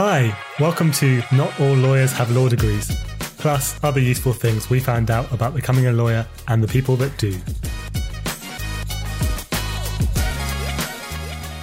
Hi, 0.00 0.32
welcome 0.60 0.92
to 0.92 1.22
Not 1.32 1.58
All 1.60 1.74
Lawyers 1.74 2.12
Have 2.12 2.30
Law 2.30 2.48
Degrees, 2.48 2.88
plus 3.18 3.76
other 3.82 3.98
useful 3.98 4.32
things 4.32 4.70
we 4.70 4.78
found 4.78 5.10
out 5.10 5.32
about 5.32 5.56
becoming 5.56 5.88
a 5.88 5.92
lawyer 5.92 6.24
and 6.46 6.62
the 6.62 6.68
people 6.68 6.94
that 6.98 7.18
do. 7.18 7.36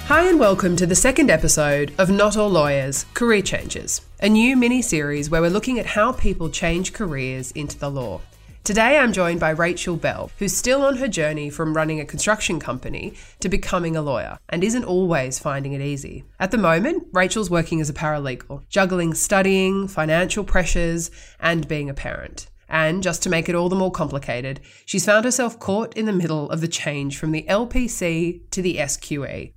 Hi, 0.08 0.28
and 0.28 0.38
welcome 0.38 0.76
to 0.76 0.84
the 0.84 0.94
second 0.94 1.30
episode 1.30 1.94
of 1.96 2.10
Not 2.10 2.36
All 2.36 2.50
Lawyers 2.50 3.06
Career 3.14 3.40
Changes, 3.40 4.02
a 4.20 4.28
new 4.28 4.54
mini 4.54 4.82
series 4.82 5.30
where 5.30 5.40
we're 5.40 5.48
looking 5.48 5.78
at 5.78 5.86
how 5.86 6.12
people 6.12 6.50
change 6.50 6.92
careers 6.92 7.52
into 7.52 7.78
the 7.78 7.90
law. 7.90 8.20
Today, 8.66 8.98
I'm 8.98 9.12
joined 9.12 9.38
by 9.38 9.50
Rachel 9.50 9.94
Bell, 9.94 10.32
who's 10.40 10.52
still 10.52 10.82
on 10.82 10.96
her 10.96 11.06
journey 11.06 11.50
from 11.50 11.76
running 11.76 12.00
a 12.00 12.04
construction 12.04 12.58
company 12.58 13.14
to 13.38 13.48
becoming 13.48 13.94
a 13.94 14.02
lawyer 14.02 14.38
and 14.48 14.64
isn't 14.64 14.82
always 14.82 15.38
finding 15.38 15.72
it 15.72 15.80
easy. 15.80 16.24
At 16.40 16.50
the 16.50 16.58
moment, 16.58 17.06
Rachel's 17.12 17.48
working 17.48 17.80
as 17.80 17.88
a 17.88 17.94
paralegal, 17.94 18.68
juggling 18.68 19.14
studying, 19.14 19.86
financial 19.86 20.42
pressures, 20.42 21.12
and 21.38 21.68
being 21.68 21.88
a 21.88 21.94
parent. 21.94 22.48
And 22.68 23.04
just 23.04 23.22
to 23.22 23.30
make 23.30 23.48
it 23.48 23.54
all 23.54 23.68
the 23.68 23.76
more 23.76 23.92
complicated, 23.92 24.58
she's 24.84 25.06
found 25.06 25.26
herself 25.26 25.60
caught 25.60 25.96
in 25.96 26.06
the 26.06 26.12
middle 26.12 26.50
of 26.50 26.60
the 26.60 26.66
change 26.66 27.18
from 27.18 27.30
the 27.30 27.46
LPC 27.48 28.50
to 28.50 28.62
the 28.62 28.78
SQE. 28.78 29.52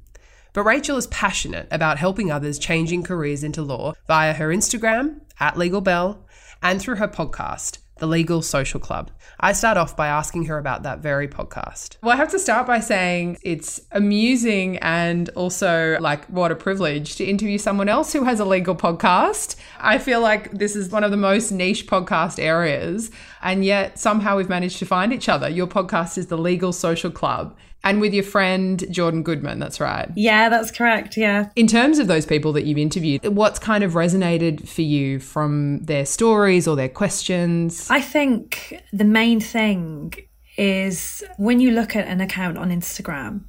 But 0.53 0.65
Rachel 0.65 0.97
is 0.97 1.07
passionate 1.07 1.67
about 1.71 1.97
helping 1.97 2.29
others 2.29 2.59
changing 2.59 3.01
careers 3.01 3.43
into 3.43 3.63
law 3.63 3.93
via 4.05 4.33
her 4.33 4.49
Instagram, 4.49 5.21
at 5.39 5.57
Legal 5.57 5.81
Bell, 5.81 6.27
and 6.61 6.79
through 6.79 6.97
her 6.97 7.07
podcast, 7.07 7.79
the 7.99 8.07
Legal 8.07 8.41
Social 8.41 8.79
Club. 8.79 9.11
I 9.39 9.53
start 9.53 9.77
off 9.77 9.95
by 9.95 10.07
asking 10.07 10.45
her 10.45 10.57
about 10.57 10.83
that 10.83 10.99
very 10.99 11.27
podcast. 11.27 11.97
Well, 12.01 12.11
I 12.11 12.17
have 12.17 12.31
to 12.31 12.39
start 12.39 12.67
by 12.67 12.79
saying 12.79 13.37
it's 13.41 13.81
amusing 13.91 14.77
and 14.77 15.29
also 15.29 15.97
like 15.99 16.25
what 16.25 16.51
a 16.51 16.55
privilege 16.55 17.15
to 17.17 17.25
interview 17.25 17.57
someone 17.57 17.87
else 17.87 18.11
who 18.11 18.23
has 18.23 18.39
a 18.39 18.45
legal 18.45 18.75
podcast. 18.75 19.55
I 19.79 19.97
feel 19.97 20.21
like 20.21 20.51
this 20.51 20.75
is 20.75 20.89
one 20.89 21.03
of 21.03 21.11
the 21.11 21.17
most 21.17 21.51
niche 21.51 21.87
podcast 21.87 22.39
areas, 22.41 23.11
and 23.41 23.63
yet 23.63 23.97
somehow 23.97 24.37
we've 24.37 24.49
managed 24.49 24.79
to 24.79 24.85
find 24.85 25.13
each 25.13 25.29
other. 25.29 25.47
Your 25.47 25.67
podcast 25.67 26.17
is 26.17 26.27
the 26.27 26.37
Legal 26.37 26.73
Social 26.73 27.11
Club 27.11 27.55
and 27.83 28.01
with 28.01 28.13
your 28.13 28.23
friend 28.23 28.83
Jordan 28.91 29.23
Goodman. 29.23 29.59
That's 29.59 29.79
right. 29.79 30.09
Yeah, 30.15 30.49
that's 30.49 30.71
correct. 30.71 31.17
Yeah. 31.17 31.49
In 31.55 31.67
terms 31.67 31.99
of 31.99 32.07
those 32.07 32.25
people 32.25 32.53
that 32.53 32.65
you've 32.65 32.77
interviewed, 32.77 33.25
what's 33.25 33.59
kind 33.59 33.83
of 33.83 33.93
resonated 33.93 34.67
for 34.67 34.81
you 34.81 35.19
from 35.19 35.79
their 35.79 36.05
stories 36.05 36.67
or 36.67 36.75
their 36.75 36.89
questions? 36.89 37.89
I 37.89 38.01
think 38.01 38.81
the 38.91 39.05
main 39.05 39.39
thing 39.39 40.13
is 40.57 41.23
when 41.37 41.59
you 41.59 41.71
look 41.71 41.95
at 41.95 42.07
an 42.07 42.19
account 42.19 42.57
on 42.57 42.69
Instagram, 42.69 43.45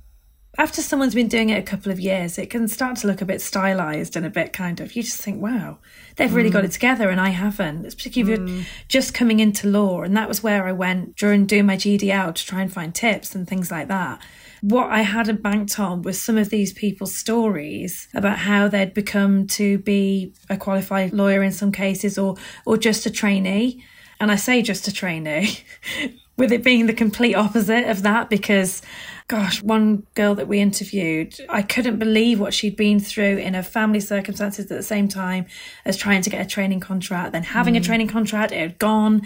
after 0.59 0.83
someone's 0.83 1.15
been 1.15 1.29
doing 1.29 1.51
it 1.51 1.59
a 1.59 1.63
couple 1.63 1.93
of 1.93 2.01
years, 2.01 2.37
it 2.37 2.51
can 2.51 2.67
start 2.67 2.97
to 2.99 3.07
look 3.07 3.21
a 3.21 3.25
bit 3.25 3.41
stylized 3.41 4.17
and 4.17 4.27
a 4.27 4.31
bit 4.31 4.53
kind 4.53 4.81
of, 4.81 4.97
you 4.97 5.03
just 5.03 5.21
think, 5.21 5.41
wow, 5.41 5.79
they've 6.17 6.35
really 6.35 6.51
mm. 6.51 6.55
got 6.55 6.65
it 6.65 6.73
together 6.73 7.09
and 7.09 7.21
I 7.21 7.29
haven't. 7.29 7.87
It's 7.87 7.95
particularly 7.95 8.37
mm. 8.37 8.49
if 8.49 8.55
you're 8.55 8.67
just 8.89 9.15
coming 9.15 9.39
into 9.39 9.69
law. 9.69 10.03
And 10.03 10.17
that 10.17 10.29
was 10.29 10.43
where 10.43 10.67
I 10.67 10.73
went 10.73 11.17
during 11.17 11.47
doing 11.47 11.67
my 11.67 11.77
GDL 11.77 12.35
to 12.35 12.47
try 12.47 12.63
and 12.63 12.73
find 12.73 12.93
tips 12.93 13.35
and 13.35 13.49
things 13.49 13.71
like 13.71 13.87
that. 13.89 14.21
What 14.61 14.91
I 14.91 15.03
hadn't 15.03 15.41
banked 15.43 15.79
on 15.79 16.03
was 16.03 16.21
some 16.21 16.37
of 16.37 16.51
these 16.51 16.73
people's 16.73 17.15
stories 17.15 18.09
about 18.13 18.39
how 18.39 18.67
they'd 18.67 18.93
become 18.93 19.47
to 19.49 19.79
be 19.79 20.35
a 20.51 20.57
qualified 20.57 21.13
lawyer 21.13 21.43
in 21.43 21.53
some 21.53 21.71
cases 21.71 22.19
or, 22.19 22.35
or 22.67 22.77
just 22.77 23.07
a 23.07 23.11
trainee. 23.11 23.85
And 24.19 24.31
I 24.33 24.37
say 24.37 24.61
just 24.61 24.89
a 24.89 24.93
trainee, 24.93 25.61
with 26.37 26.53
it 26.53 26.65
being 26.65 26.87
the 26.87 26.95
complete 26.95 27.35
opposite 27.35 27.89
of 27.89 28.03
that 28.03 28.29
because 28.29 28.83
gosh, 29.31 29.63
one 29.63 30.05
girl 30.15 30.35
that 30.35 30.49
we 30.49 30.59
interviewed, 30.59 31.37
I 31.49 31.63
couldn't 31.63 32.01
believe 32.01 32.41
what 32.41 32.53
she'd 32.53 32.75
been 32.75 32.99
through 32.99 33.37
in 33.37 33.55
her 33.55 33.63
family 33.63 34.01
circumstances 34.01 34.69
at 34.69 34.77
the 34.77 34.83
same 34.83 35.07
time 35.07 35.47
as 35.85 35.97
trying 35.97 36.23
to 36.23 36.31
get 36.31 36.45
a 36.45 36.49
training 36.49 36.81
contract, 36.81 37.31
then 37.31 37.45
having 37.45 37.75
mm. 37.75 37.77
a 37.77 37.81
training 37.81 38.09
contract, 38.09 38.51
it 38.51 38.59
had 38.59 38.79
gone. 38.81 39.23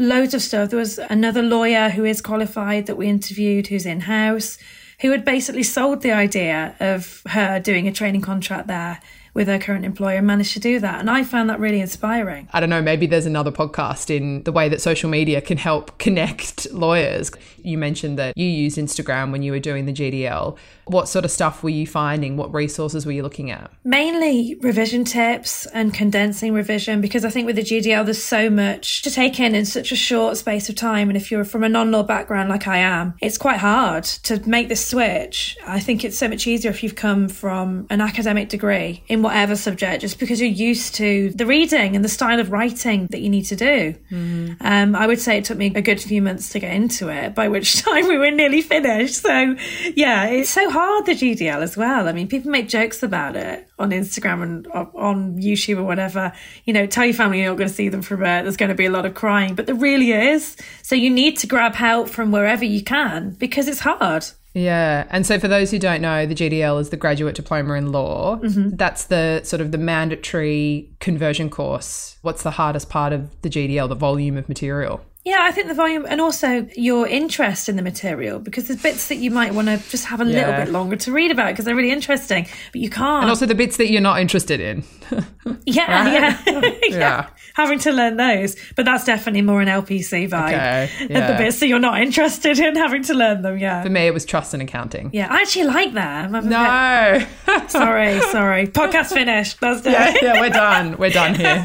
Loads 0.00 0.34
of 0.34 0.42
stuff. 0.42 0.70
There 0.70 0.80
was 0.80 0.98
another 0.98 1.42
lawyer 1.42 1.90
who 1.90 2.04
is 2.04 2.20
qualified 2.20 2.86
that 2.86 2.96
we 2.96 3.06
interviewed 3.06 3.68
who's 3.68 3.86
in 3.86 4.00
house 4.00 4.58
who 5.00 5.12
had 5.12 5.24
basically 5.24 5.62
sold 5.62 6.02
the 6.02 6.10
idea 6.10 6.74
of 6.80 7.22
her 7.26 7.60
doing 7.60 7.86
a 7.86 7.92
training 7.92 8.22
contract 8.22 8.66
there 8.66 9.00
with 9.34 9.48
her 9.48 9.58
current 9.58 9.84
employer 9.84 10.22
managed 10.22 10.52
to 10.54 10.60
do 10.60 10.80
that. 10.80 11.00
And 11.00 11.10
I 11.10 11.24
found 11.24 11.50
that 11.50 11.60
really 11.60 11.80
inspiring. 11.80 12.48
I 12.52 12.60
don't 12.60 12.70
know, 12.70 12.82
maybe 12.82 13.06
there's 13.06 13.26
another 13.26 13.52
podcast 13.52 14.14
in 14.14 14.42
the 14.44 14.52
way 14.52 14.68
that 14.68 14.80
social 14.80 15.10
media 15.10 15.40
can 15.40 15.58
help 15.58 15.98
connect 15.98 16.70
lawyers. 16.72 17.30
You 17.62 17.78
mentioned 17.78 18.18
that 18.18 18.36
you 18.36 18.46
used 18.46 18.78
Instagram 18.78 19.32
when 19.32 19.42
you 19.42 19.52
were 19.52 19.60
doing 19.60 19.86
the 19.86 19.92
GDL. 19.92 20.56
What 20.90 21.08
sort 21.08 21.24
of 21.24 21.30
stuff 21.30 21.62
were 21.62 21.70
you 21.70 21.86
finding? 21.86 22.36
What 22.36 22.52
resources 22.52 23.06
were 23.06 23.12
you 23.12 23.22
looking 23.22 23.50
at? 23.52 23.70
Mainly 23.84 24.56
revision 24.60 25.04
tips 25.04 25.66
and 25.66 25.94
condensing 25.94 26.52
revision 26.52 27.00
because 27.00 27.24
I 27.24 27.30
think 27.30 27.46
with 27.46 27.54
the 27.54 27.62
GDL, 27.62 28.04
there's 28.04 28.22
so 28.22 28.50
much 28.50 29.02
to 29.02 29.10
take 29.10 29.38
in 29.38 29.54
in 29.54 29.64
such 29.64 29.92
a 29.92 29.96
short 29.96 30.36
space 30.36 30.68
of 30.68 30.74
time. 30.74 31.08
And 31.08 31.16
if 31.16 31.30
you're 31.30 31.44
from 31.44 31.62
a 31.62 31.68
non 31.68 31.92
law 31.92 32.02
background 32.02 32.48
like 32.48 32.66
I 32.66 32.78
am, 32.78 33.14
it's 33.22 33.38
quite 33.38 33.58
hard 33.58 34.02
to 34.02 34.48
make 34.48 34.68
this 34.68 34.84
switch. 34.84 35.56
I 35.64 35.78
think 35.78 36.04
it's 36.04 36.18
so 36.18 36.26
much 36.26 36.48
easier 36.48 36.72
if 36.72 36.82
you've 36.82 36.96
come 36.96 37.28
from 37.28 37.86
an 37.88 38.00
academic 38.00 38.48
degree 38.48 39.04
in 39.06 39.22
whatever 39.22 39.54
subject, 39.54 40.00
just 40.00 40.18
because 40.18 40.40
you're 40.40 40.50
used 40.50 40.96
to 40.96 41.30
the 41.30 41.46
reading 41.46 41.94
and 41.94 42.04
the 42.04 42.08
style 42.08 42.40
of 42.40 42.50
writing 42.50 43.06
that 43.10 43.20
you 43.20 43.28
need 43.28 43.44
to 43.44 43.56
do. 43.56 43.94
Mm. 44.10 44.56
Um, 44.60 44.96
I 44.96 45.06
would 45.06 45.20
say 45.20 45.38
it 45.38 45.44
took 45.44 45.58
me 45.58 45.70
a 45.72 45.82
good 45.82 46.00
few 46.00 46.20
months 46.20 46.48
to 46.50 46.58
get 46.58 46.74
into 46.74 47.08
it, 47.08 47.36
by 47.36 47.46
which 47.46 47.82
time 47.84 48.08
we 48.08 48.18
were 48.18 48.32
nearly 48.32 48.60
finished. 48.60 49.22
So, 49.22 49.56
yeah, 49.94 50.26
it's 50.26 50.50
so 50.50 50.68
hard 50.68 50.79
hard, 50.80 51.06
the 51.06 51.12
GDL 51.12 51.62
as 51.62 51.76
well. 51.76 52.08
I 52.08 52.12
mean, 52.12 52.28
people 52.28 52.50
make 52.50 52.68
jokes 52.68 53.02
about 53.02 53.36
it 53.36 53.68
on 53.78 53.90
Instagram 53.90 54.42
and 54.42 54.66
on 54.68 55.38
YouTube 55.38 55.78
or 55.78 55.84
whatever. 55.84 56.32
You 56.64 56.72
know, 56.72 56.86
tell 56.86 57.04
your 57.04 57.14
family 57.14 57.40
you're 57.40 57.50
not 57.50 57.58
going 57.58 57.68
to 57.68 57.74
see 57.74 57.88
them 57.88 58.02
for 58.02 58.14
a 58.14 58.18
bit. 58.18 58.42
There's 58.44 58.56
going 58.56 58.70
to 58.70 58.74
be 58.74 58.86
a 58.86 58.90
lot 58.90 59.06
of 59.06 59.14
crying, 59.14 59.54
but 59.54 59.66
there 59.66 59.74
really 59.74 60.12
is. 60.12 60.56
So 60.82 60.94
you 60.94 61.10
need 61.10 61.36
to 61.38 61.46
grab 61.46 61.74
help 61.74 62.08
from 62.08 62.32
wherever 62.32 62.64
you 62.64 62.82
can 62.82 63.30
because 63.30 63.68
it's 63.68 63.80
hard. 63.80 64.24
Yeah. 64.54 65.06
And 65.10 65.24
so 65.24 65.38
for 65.38 65.46
those 65.46 65.70
who 65.70 65.78
don't 65.78 66.00
know, 66.00 66.26
the 66.26 66.34
GDL 66.34 66.80
is 66.80 66.90
the 66.90 66.96
graduate 66.96 67.36
diploma 67.36 67.74
in 67.74 67.92
law. 67.92 68.38
Mm-hmm. 68.38 68.76
That's 68.76 69.04
the 69.04 69.42
sort 69.44 69.60
of 69.60 69.70
the 69.70 69.78
mandatory 69.78 70.90
conversion 70.98 71.50
course. 71.50 72.16
What's 72.22 72.42
the 72.42 72.50
hardest 72.50 72.88
part 72.88 73.12
of 73.12 73.40
the 73.42 73.48
GDL, 73.48 73.88
the 73.88 73.94
volume 73.94 74.36
of 74.36 74.48
material? 74.48 75.04
Yeah, 75.24 75.40
I 75.42 75.52
think 75.52 75.68
the 75.68 75.74
volume 75.74 76.06
and 76.08 76.18
also 76.18 76.66
your 76.76 77.06
interest 77.06 77.68
in 77.68 77.76
the 77.76 77.82
material 77.82 78.38
because 78.38 78.68
there's 78.68 78.80
bits 78.80 79.08
that 79.08 79.16
you 79.16 79.30
might 79.30 79.52
want 79.54 79.68
to 79.68 79.76
just 79.90 80.06
have 80.06 80.20
a 80.22 80.24
yeah. 80.24 80.46
little 80.46 80.64
bit 80.64 80.72
longer 80.72 80.96
to 80.96 81.12
read 81.12 81.30
about 81.30 81.48
because 81.48 81.66
they're 81.66 81.76
really 81.76 81.90
interesting, 81.90 82.46
but 82.72 82.80
you 82.80 82.88
can't. 82.88 83.24
And 83.24 83.30
also 83.30 83.44
the 83.44 83.54
bits 83.54 83.76
that 83.76 83.90
you're 83.90 84.00
not 84.00 84.18
interested 84.18 84.60
in. 84.60 84.82
yeah, 85.66 86.10
yeah, 86.10 86.42
yeah, 86.46 86.72
yeah, 86.88 87.28
Having 87.60 87.80
to 87.80 87.92
learn 87.92 88.16
those, 88.16 88.56
but 88.74 88.86
that's 88.86 89.04
definitely 89.04 89.42
more 89.42 89.60
an 89.60 89.68
LPC 89.68 90.30
vibe. 90.30 90.48
Okay, 90.48 90.90
yeah. 91.10 91.30
The 91.30 91.36
bits 91.36 91.60
that 91.60 91.66
you're 91.66 91.78
not 91.78 92.00
interested 92.00 92.58
in 92.58 92.74
having 92.74 93.02
to 93.02 93.12
learn 93.12 93.42
them. 93.42 93.58
Yeah. 93.58 93.82
For 93.82 93.90
me, 93.90 94.06
it 94.06 94.14
was 94.14 94.24
trust 94.24 94.54
and 94.54 94.62
accounting. 94.62 95.10
Yeah, 95.12 95.28
I 95.30 95.42
actually 95.42 95.66
like 95.66 95.92
that. 95.92 96.30
No. 96.30 97.26
sorry, 97.68 98.18
sorry. 98.22 98.66
Podcast 98.66 99.12
finished. 99.12 99.60
That's 99.60 99.84
yeah, 99.84 100.16
yeah, 100.22 100.40
we're 100.40 100.48
done. 100.48 100.96
We're 100.98 101.10
done 101.10 101.34
here. 101.34 101.64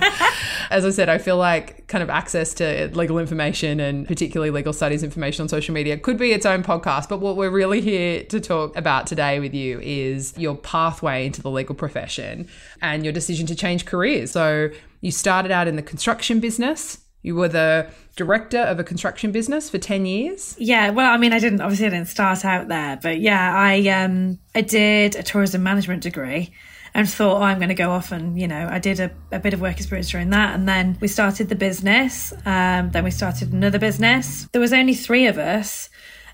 As 0.70 0.86
I 0.86 0.90
said, 0.90 1.08
I 1.08 1.18
feel 1.18 1.38
like 1.38 1.88
kind 1.88 2.02
of 2.02 2.10
access 2.10 2.54
to 2.56 2.90
legal 2.94 3.20
information 3.20 3.80
and 3.80 4.08
particularly 4.08 4.50
legal 4.50 4.74
studies 4.74 5.04
information 5.04 5.44
on 5.44 5.50
social 5.50 5.74
media 5.74 5.98
could 5.98 6.18
be 6.18 6.32
its 6.32 6.46
own 6.46 6.64
podcast. 6.64 7.08
But 7.08 7.20
what 7.20 7.38
we're 7.38 7.52
really 7.52 7.82
here 7.82 8.24
to 8.26 8.40
talk 8.40 8.76
about 8.76 9.08
today 9.08 9.40
with 9.40 9.54
you 9.54 9.80
is 9.82 10.34
your 10.38 10.56
pathway 10.56 11.26
into 11.26 11.42
the 11.42 11.52
legal 11.52 11.76
profession 11.76 12.48
and 12.82 13.04
your 13.04 13.14
decision 13.14 13.46
to 13.48 13.56
change 13.56 13.86
careers. 13.86 14.32
So 14.32 14.70
you 15.06 15.12
started 15.12 15.52
out 15.52 15.68
in 15.68 15.76
the 15.76 15.84
construction 15.84 16.40
business. 16.40 16.98
You 17.22 17.36
were 17.36 17.48
the 17.48 17.88
director 18.16 18.58
of 18.58 18.80
a 18.80 18.84
construction 18.84 19.32
business 19.32 19.70
for 19.70 19.78
10 19.78 20.08
years. 20.08 20.56
Yeah, 20.58 20.90
well, 20.90 21.14
I 21.14 21.18
mean, 21.18 21.32
I 21.32 21.38
didn't 21.38 21.62
obviously 21.62 21.86
I 21.86 21.90
didn't 21.90 22.08
start 22.08 22.44
out 22.44 22.70
there, 22.70 22.98
but 23.00 23.20
yeah, 23.20 23.56
I 23.56 23.88
um 23.90 24.40
I 24.56 24.62
did 24.62 25.16
a 25.16 25.22
tourism 25.22 25.62
management 25.62 26.02
degree 26.02 26.52
and 26.96 27.08
thought, 27.08 27.38
oh, 27.38 27.44
I'm 27.44 27.59
going 27.59 27.70
to 27.70 27.76
go 27.76 27.91
off 27.91 28.12
and, 28.14 28.40
you 28.40 28.47
know, 28.47 28.70
I 28.72 28.79
did 28.79 29.00
a, 29.02 29.12
a 29.32 29.38
bit 29.38 29.53
of 29.53 29.59
work 29.59 29.78
experience 29.78 30.09
during 30.09 30.29
that. 30.29 30.56
And 30.56 30.68
then 30.68 30.97
we 31.02 31.09
started 31.09 31.50
the 31.50 31.56
business. 31.56 32.34
Um, 32.46 32.90
then 32.91 33.03
we 33.03 33.12
started 33.12 33.52
another 33.52 33.79
business. 33.79 34.47
There 34.53 34.62
was 34.62 34.72
only 34.72 34.94
three 34.94 35.28
of 35.28 35.38
us. 35.38 35.90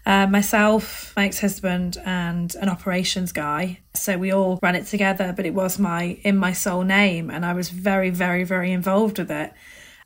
Uh, 0.06 0.26
myself, 0.28 1.14
my 1.16 1.26
ex-husband, 1.26 1.98
and 2.06 2.56
an 2.56 2.70
operations 2.70 3.32
guy. 3.32 3.80
So 3.94 4.18
we 4.18 4.32
all 4.32 4.60
ran 4.64 4.76
it 4.76 4.88
together, 4.88 5.34
but 5.36 5.46
it 5.46 5.54
was 5.54 5.78
my 5.78 6.18
in 6.24 6.38
my 6.38 6.54
sole 6.54 6.84
name, 6.84 7.30
and 7.30 7.46
I 7.46 7.54
was 7.54 7.70
very, 7.70 8.10
very, 8.10 8.44
very 8.44 8.72
involved 8.72 9.20
with 9.20 9.30
it. 9.30 9.54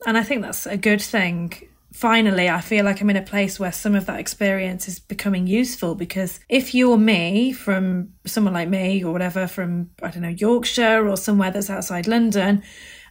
And 0.06 0.18
I 0.18 0.24
think 0.24 0.42
that's 0.42 0.65
a 0.65 0.77
good 0.77 1.01
thing 1.01 1.53
finally, 1.95 2.50
I 2.50 2.59
feel 2.59 2.83
like 2.83 3.00
I'm 3.00 3.09
in 3.09 3.15
a 3.15 3.21
place 3.21 3.57
where 3.57 3.71
some 3.71 3.95
of 3.95 4.06
that 4.07 4.19
experience 4.19 4.89
is 4.89 5.00
becoming 5.00 5.47
useful 5.47 5.95
because 5.95 6.41
if 6.50 6.75
you're 6.75 6.98
me 6.98 7.53
from 7.53 8.09
someone 8.25 8.53
like 8.53 8.68
me 8.68 9.01
or 9.01 9.13
whatever 9.13 9.48
from, 9.48 9.91
I 10.03 10.12
don't 10.12 10.21
know, 10.21 10.27
Yorkshire 10.27 11.07
or 11.07 11.15
somewhere 11.15 11.51
that's 11.51 11.69
outside 11.69 12.06
London, 12.06 12.63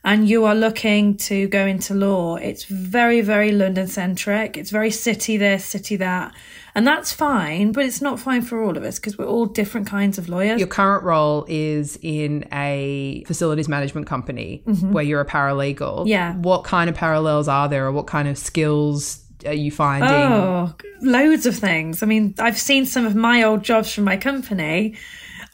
and 0.04 0.28
you 0.28 0.44
are 0.44 0.54
looking 0.54 1.16
to 1.16 1.48
go 1.48 1.66
into 1.66 1.94
law, 1.94 2.36
it's 2.36 2.64
very, 2.64 3.22
very 3.22 3.52
London 3.52 3.86
centric. 3.86 4.58
It's 4.58 4.70
very 4.70 4.90
city 4.90 5.38
this, 5.38 5.64
city 5.64 5.96
that. 5.96 6.34
And 6.74 6.86
that's 6.86 7.10
fine, 7.10 7.72
but 7.72 7.86
it's 7.86 8.02
not 8.02 8.20
fine 8.20 8.42
for 8.42 8.62
all 8.62 8.76
of 8.76 8.82
us 8.82 8.98
because 8.98 9.16
we're 9.16 9.26
all 9.26 9.46
different 9.46 9.86
kinds 9.86 10.18
of 10.18 10.28
lawyers. 10.28 10.58
Your 10.58 10.68
current 10.68 11.04
role 11.04 11.46
is 11.48 11.98
in 12.02 12.46
a 12.52 13.24
facilities 13.26 13.66
management 13.66 14.06
company 14.06 14.62
where 14.66 15.04
you're 15.04 15.22
a 15.22 15.26
paralegal. 15.26 16.00
Mm-hmm. 16.00 16.08
Yeah. 16.08 16.34
What 16.34 16.64
kind 16.64 16.90
of 16.90 16.96
parallels 16.96 17.48
are 17.48 17.68
there, 17.68 17.86
or 17.86 17.92
what 17.92 18.06
kind 18.06 18.28
of 18.28 18.36
skills 18.36 19.24
are 19.46 19.54
you 19.54 19.70
finding? 19.70 20.10
Oh, 20.10 20.74
loads 21.00 21.46
of 21.46 21.56
things. 21.56 22.02
I 22.02 22.06
mean, 22.06 22.34
I've 22.38 22.58
seen 22.58 22.84
some 22.84 23.06
of 23.06 23.14
my 23.14 23.42
old 23.44 23.62
jobs 23.62 23.94
from 23.94 24.04
my 24.04 24.16
company 24.16 24.96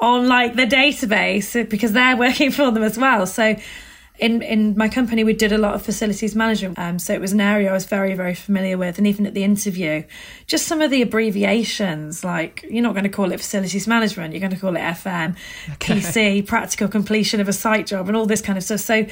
on 0.00 0.26
like 0.26 0.56
the 0.56 0.66
database 0.66 1.68
because 1.68 1.92
they're 1.92 2.16
working 2.16 2.50
for 2.50 2.70
them 2.70 2.82
as 2.82 2.98
well. 2.98 3.26
So 3.26 3.56
in 4.20 4.42
in 4.42 4.76
my 4.76 4.88
company 4.88 5.24
we 5.24 5.32
did 5.32 5.52
a 5.52 5.58
lot 5.58 5.74
of 5.74 5.82
facilities 5.82 6.34
management 6.36 6.78
um, 6.78 6.98
so 6.98 7.12
it 7.12 7.20
was 7.20 7.32
an 7.32 7.40
area 7.40 7.70
i 7.70 7.72
was 7.72 7.86
very 7.86 8.14
very 8.14 8.34
familiar 8.34 8.76
with 8.76 8.98
and 8.98 9.06
even 9.06 9.26
at 9.26 9.34
the 9.34 9.42
interview 9.42 10.02
just 10.46 10.66
some 10.66 10.80
of 10.80 10.90
the 10.90 11.02
abbreviations 11.02 12.22
like 12.22 12.64
you're 12.68 12.82
not 12.82 12.92
going 12.92 13.04
to 13.04 13.10
call 13.10 13.32
it 13.32 13.38
facilities 13.38 13.86
management 13.86 14.32
you're 14.32 14.40
going 14.40 14.52
to 14.52 14.58
call 14.58 14.76
it 14.76 14.80
fm 14.80 15.36
pc 15.80 16.46
practical 16.46 16.86
completion 16.86 17.40
of 17.40 17.48
a 17.48 17.52
site 17.52 17.86
job 17.86 18.06
and 18.08 18.16
all 18.16 18.26
this 18.26 18.42
kind 18.42 18.58
of 18.58 18.64
stuff 18.64 18.80
so 18.80 19.06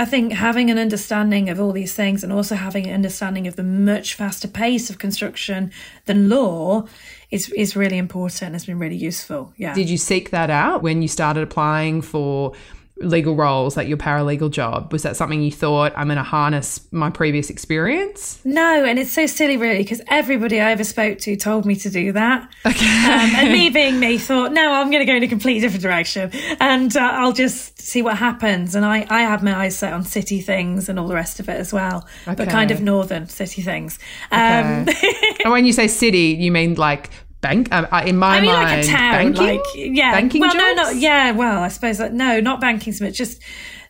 I 0.00 0.04
think 0.04 0.32
having 0.32 0.70
an 0.70 0.78
understanding 0.78 1.50
of 1.50 1.58
all 1.60 1.72
these 1.72 1.92
things 1.92 2.22
and 2.22 2.32
also 2.32 2.54
having 2.54 2.86
an 2.86 2.94
understanding 2.94 3.48
of 3.48 3.56
the 3.56 3.64
much 3.64 4.14
faster 4.14 4.46
pace 4.46 4.90
of 4.90 4.98
construction 4.98 5.72
than 6.04 6.28
law 6.28 6.86
is 7.32 7.48
is 7.50 7.74
really 7.74 7.98
important. 7.98 8.54
It's 8.54 8.66
been 8.66 8.78
really 8.78 8.94
useful. 8.94 9.52
Yeah. 9.56 9.74
Did 9.74 9.90
you 9.90 9.98
seek 9.98 10.30
that 10.30 10.50
out 10.50 10.84
when 10.84 11.02
you 11.02 11.08
started 11.08 11.42
applying 11.42 12.00
for 12.00 12.52
legal 13.00 13.34
roles, 13.34 13.76
like 13.76 13.88
your 13.88 13.96
paralegal 13.96 14.50
job? 14.50 14.92
Was 14.92 15.02
that 15.02 15.16
something 15.16 15.42
you 15.42 15.52
thought, 15.52 15.92
I'm 15.96 16.08
going 16.08 16.16
to 16.16 16.22
harness 16.22 16.80
my 16.92 17.10
previous 17.10 17.50
experience? 17.50 18.40
No, 18.44 18.84
and 18.84 18.98
it's 18.98 19.12
so 19.12 19.26
silly, 19.26 19.56
really, 19.56 19.78
because 19.78 20.00
everybody 20.08 20.60
I 20.60 20.72
ever 20.72 20.84
spoke 20.84 21.18
to 21.20 21.36
told 21.36 21.64
me 21.64 21.76
to 21.76 21.90
do 21.90 22.12
that. 22.12 22.50
Okay. 22.66 22.86
Um, 22.86 23.30
and 23.36 23.52
me 23.52 23.70
being 23.78 24.00
me 24.00 24.18
thought, 24.18 24.52
no, 24.52 24.72
I'm 24.72 24.90
going 24.90 25.04
to 25.04 25.10
go 25.10 25.16
in 25.16 25.22
a 25.22 25.28
completely 25.28 25.60
different 25.60 25.82
direction 25.82 26.30
and 26.60 26.96
uh, 26.96 27.00
I'll 27.00 27.32
just 27.32 27.80
see 27.80 28.02
what 28.02 28.18
happens. 28.18 28.74
And 28.74 28.84
I, 28.84 29.06
I 29.08 29.22
had 29.22 29.42
my 29.42 29.54
eyes 29.54 29.76
set 29.76 29.92
on 29.92 30.04
city 30.04 30.40
things 30.40 30.88
and 30.88 30.98
all 30.98 31.08
the 31.08 31.14
rest 31.14 31.40
of 31.40 31.48
it 31.48 31.56
as 31.56 31.72
well, 31.72 32.06
but 32.26 32.48
kind 32.48 32.70
of 32.70 32.80
northern 32.80 33.28
city 33.28 33.62
things. 33.62 33.98
Um, 34.30 34.88
and 35.44 35.52
when 35.52 35.64
you 35.64 35.72
say 35.72 35.88
city, 35.88 36.36
you 36.38 36.52
mean 36.52 36.74
like 36.74 37.10
bank? 37.40 37.68
Um, 37.72 37.86
uh, 37.90 38.02
in 38.06 38.16
my 38.16 38.36
I 38.38 38.40
mean, 38.40 38.52
mind, 38.52 38.70
like 38.70 38.84
a 38.84 38.88
town, 38.88 39.12
banking? 39.32 39.44
like 39.58 39.96
yeah. 39.96 40.12
Banking 40.12 40.40
well, 40.40 40.54
no, 40.54 40.74
jobs? 40.76 40.94
no, 40.94 41.00
yeah. 41.00 41.30
Well, 41.32 41.62
I 41.62 41.68
suppose 41.68 42.00
like, 42.00 42.12
no, 42.12 42.40
not 42.40 42.60
banking 42.60 42.92
so 42.92 43.04
much. 43.04 43.14
Just 43.14 43.40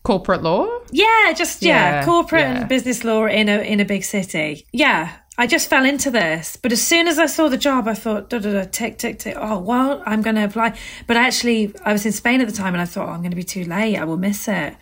corporate 0.03 0.43
law. 0.43 0.67
yeah, 0.91 1.33
just 1.37 1.63
yeah, 1.63 2.01
Yeah, 2.01 2.05
corporate 2.05 2.43
yeah. 2.43 2.61
and 2.61 2.69
business 2.69 3.05
law 3.05 3.27
in 3.27 3.49
a 3.49 3.59
in 3.61 3.81
a 3.81 3.85
big 3.85 4.05
city. 4.05 4.67
Yeah, 4.73 5.13
I 5.37 5.47
just 5.47 5.69
fell 5.69 5.85
into 5.85 6.11
this, 6.11 6.57
but 6.57 6.73
as 6.73 6.83
soon 6.83 7.07
as 7.09 7.19
I 7.19 7.27
saw 7.27 7.49
the 7.49 7.59
job, 7.59 7.87
I 7.89 7.95
thought, 7.95 8.31
da 8.31 8.39
da 8.39 8.53
da, 8.53 8.65
tick 8.71 8.99
tick 8.99 9.19
tick. 9.19 9.37
Oh 9.39 9.59
well, 9.59 10.03
I'm 10.07 10.23
going 10.23 10.37
to 10.37 10.45
apply. 10.45 10.77
But 11.07 11.17
actually, 11.17 11.75
I 11.85 11.93
was 11.93 12.05
in 12.07 12.13
Spain 12.13 12.41
at 12.41 12.49
the 12.49 12.55
time, 12.55 12.75
and 12.75 12.81
I 12.81 12.87
thought, 12.87 13.09
oh, 13.09 13.13
I'm 13.13 13.21
going 13.21 13.31
to 13.31 13.37
be 13.37 13.43
too 13.45 13.65
late. 13.65 13.97
I 13.97 14.05
will 14.05 14.17
miss 14.17 14.49
it. 14.49 14.75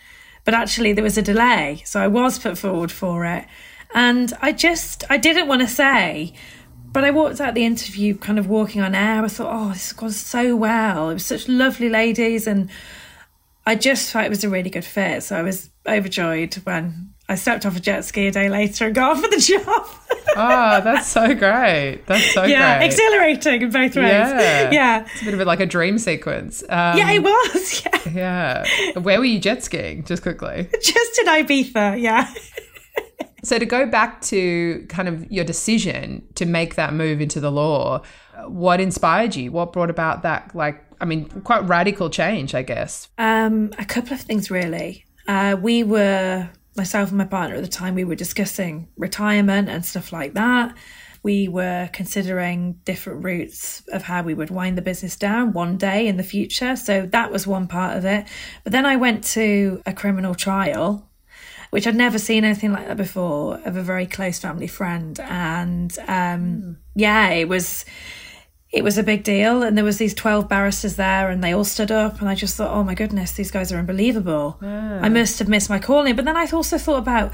But 0.45 0.55
actually, 0.55 0.93
there 0.93 1.03
was 1.05 1.19
a 1.19 1.23
delay, 1.23 1.83
so 1.85 2.01
I 2.01 2.07
was 2.07 2.39
put 2.39 2.57
forward 2.57 2.93
for 2.93 3.25
it, 3.27 3.45
and 3.95 4.33
I 4.41 4.53
just 4.53 5.03
I 5.11 5.17
didn't 5.17 5.49
want 5.49 5.63
to 5.63 5.69
say. 5.69 6.35
But 6.97 7.05
I 7.05 7.11
walked 7.11 7.43
out 7.43 7.53
the 7.53 7.67
interview 7.67 8.17
kind 8.17 8.39
of 8.39 8.49
walking 8.49 8.81
on 8.81 8.95
air. 8.95 9.23
I 9.23 9.29
thought, 9.29 9.53
oh, 9.53 9.69
this 9.69 9.89
has 9.89 9.93
gone 9.93 10.11
so 10.13 10.57
well. 10.57 11.11
It 11.11 11.13
was 11.13 11.27
such 11.27 11.47
lovely 11.47 11.91
ladies. 11.91 12.47
And 12.47 12.71
I 13.67 13.75
just 13.75 14.11
thought 14.11 14.25
it 14.25 14.31
was 14.31 14.45
a 14.45 14.49
really 14.49 14.71
good 14.71 14.83
fit. 14.83 15.23
So 15.23 15.37
I 15.37 15.43
was 15.43 15.69
overjoyed 15.87 16.55
when 16.65 17.13
I 17.29 17.35
stepped 17.35 17.67
off 17.67 17.77
a 17.77 17.81
jet 17.81 18.07
ski 18.07 18.29
a 18.29 18.31
day 18.31 18.49
later 18.49 18.87
and 18.87 18.95
got 18.95 19.11
offered 19.19 19.31
the 19.31 19.41
job. 19.41 19.87
Oh, 20.39 20.81
that's 20.83 21.09
so 21.09 21.35
great. 21.35 22.01
That's 22.07 22.33
so 22.33 22.41
great. 22.41 22.53
yeah, 22.53 22.79
great. 22.79 22.87
exhilarating 22.87 23.61
in 23.61 23.71
both 23.71 23.95
ways. 23.95 23.95
Yeah. 23.97 24.71
Yeah. 24.71 25.07
It's 25.13 25.21
a 25.21 25.25
bit 25.27 25.35
of 25.35 25.41
a, 25.41 25.45
like 25.45 25.61
a 25.61 25.67
dream 25.67 25.99
sequence. 25.99 26.63
Um, 26.63 26.97
Yeah, 26.97 27.13
it 27.13 27.23
was. 27.23 27.83
Yeah. 28.15 28.65
yeah. 28.95 28.99
Where 29.01 29.19
were 29.19 29.25
you 29.27 29.39
jet 29.39 29.63
skiing? 29.63 30.03
Just 30.05 30.23
quickly. 30.23 30.67
Just 30.81 31.19
in 31.19 31.27
Ibiza. 31.27 32.01
Yeah. 32.01 32.33
So 33.47 33.61
to 33.61 33.65
go 33.65 33.87
back 33.87 34.23
to 34.23 34.85
kind 34.89 35.07
of 35.07 35.31
your 35.31 35.45
decision 35.45 36.27
to 36.35 36.45
make 36.45 36.75
that 36.75 36.93
move 36.93 37.21
into 37.21 37.39
the 37.39 37.53
law, 37.53 38.03
what 38.49 38.81
inspired 38.81 39.37
you? 39.37 39.53
What 39.53 39.73
brought 39.73 39.89
about 39.89 40.23
that? 40.23 40.53
Like, 40.53 40.85
I 41.01 41.05
mean, 41.05 41.29
quite 41.43 41.63
radical 41.69 42.11
change, 42.11 42.57
I 42.57 42.63
guess. 42.63 43.07
Um, 43.19 43.73
a 43.79 43.85
couple 43.85 44.15
of 44.15 44.21
things 44.21 44.51
really. 44.51 45.05
Uh, 45.29 45.57
we 45.63 45.85
were 45.85 46.51
myself 46.77 47.11
and 47.11 47.19
my 47.19 47.25
partner 47.25 47.55
at 47.55 47.63
the 47.63 47.69
time. 47.69 47.95
We 47.95 48.03
were 48.03 48.17
discussing 48.17 48.89
retirement 48.97 49.69
and 49.69 49.87
stuff 49.87 50.13
like 50.13 50.35
that. 50.35 50.77
We 51.23 51.47
were 51.47 51.89
considering 51.93 52.81
different 52.85 53.23
routes 53.23 53.85
of 53.93 54.03
how 54.03 54.25
we 54.25 54.35
would 54.35 54.51
wind 54.51 54.77
the 54.77 54.83
business 54.83 55.15
down 55.15 55.53
one 55.53 55.77
day 55.77 56.09
in 56.09 56.17
the 56.17 56.25
future. 56.25 56.75
So 56.75 57.07
that 57.07 57.31
was 57.31 57.47
one 57.47 57.69
part 57.69 57.97
of 57.97 58.05
it. 58.05 58.27
But 58.65 58.73
then 58.73 58.87
I 58.87 58.97
went 58.97 59.23
to 59.35 59.83
a 59.87 59.93
criminal 59.93 60.35
trial, 60.35 61.09
which 61.71 61.87
I'd 61.87 61.97
never 61.97 62.19
seen 62.19 62.45
anything 62.45 62.73
like 62.73 62.87
that 62.89 62.97
before, 62.97 63.61
of 63.65 63.77
a 63.77 63.83
very 63.83 64.07
close 64.07 64.39
family 64.39 64.67
friend. 64.67 65.19
And 65.21 65.97
um, 66.07 66.79
yeah, 66.95 67.31
it 67.31 67.49
was 67.49 67.85
it 68.73 68.83
was 68.83 68.99
a 68.99 69.03
big 69.03 69.23
deal. 69.23 69.63
And 69.63 69.77
there 69.77 69.85
was 69.85 69.99
these 69.99 70.15
12 70.15 70.49
barristers 70.49 70.97
there 70.97 71.31
and 71.31 71.43
they 71.43 71.53
all 71.53 71.65
stood 71.65 71.91
up 71.91 72.21
and 72.21 72.29
i 72.29 72.35
just 72.35 72.57
thought 72.57 72.77
oh 72.77 72.83
my 72.83 72.95
goodness 72.95 73.33
these 73.33 73.51
guys 73.51 73.73
are 73.73 73.79
unbelievable. 73.79 74.59
I 75.03 75.09
must 75.09 75.39
have 75.39 75.49
missed 75.49 75.71
my 75.71 75.79
calling. 75.79 76.17
But 76.17 76.25
then 76.25 76.37
i 76.37 76.47
also 76.47 76.79
thought 76.79 76.99
about 76.99 77.33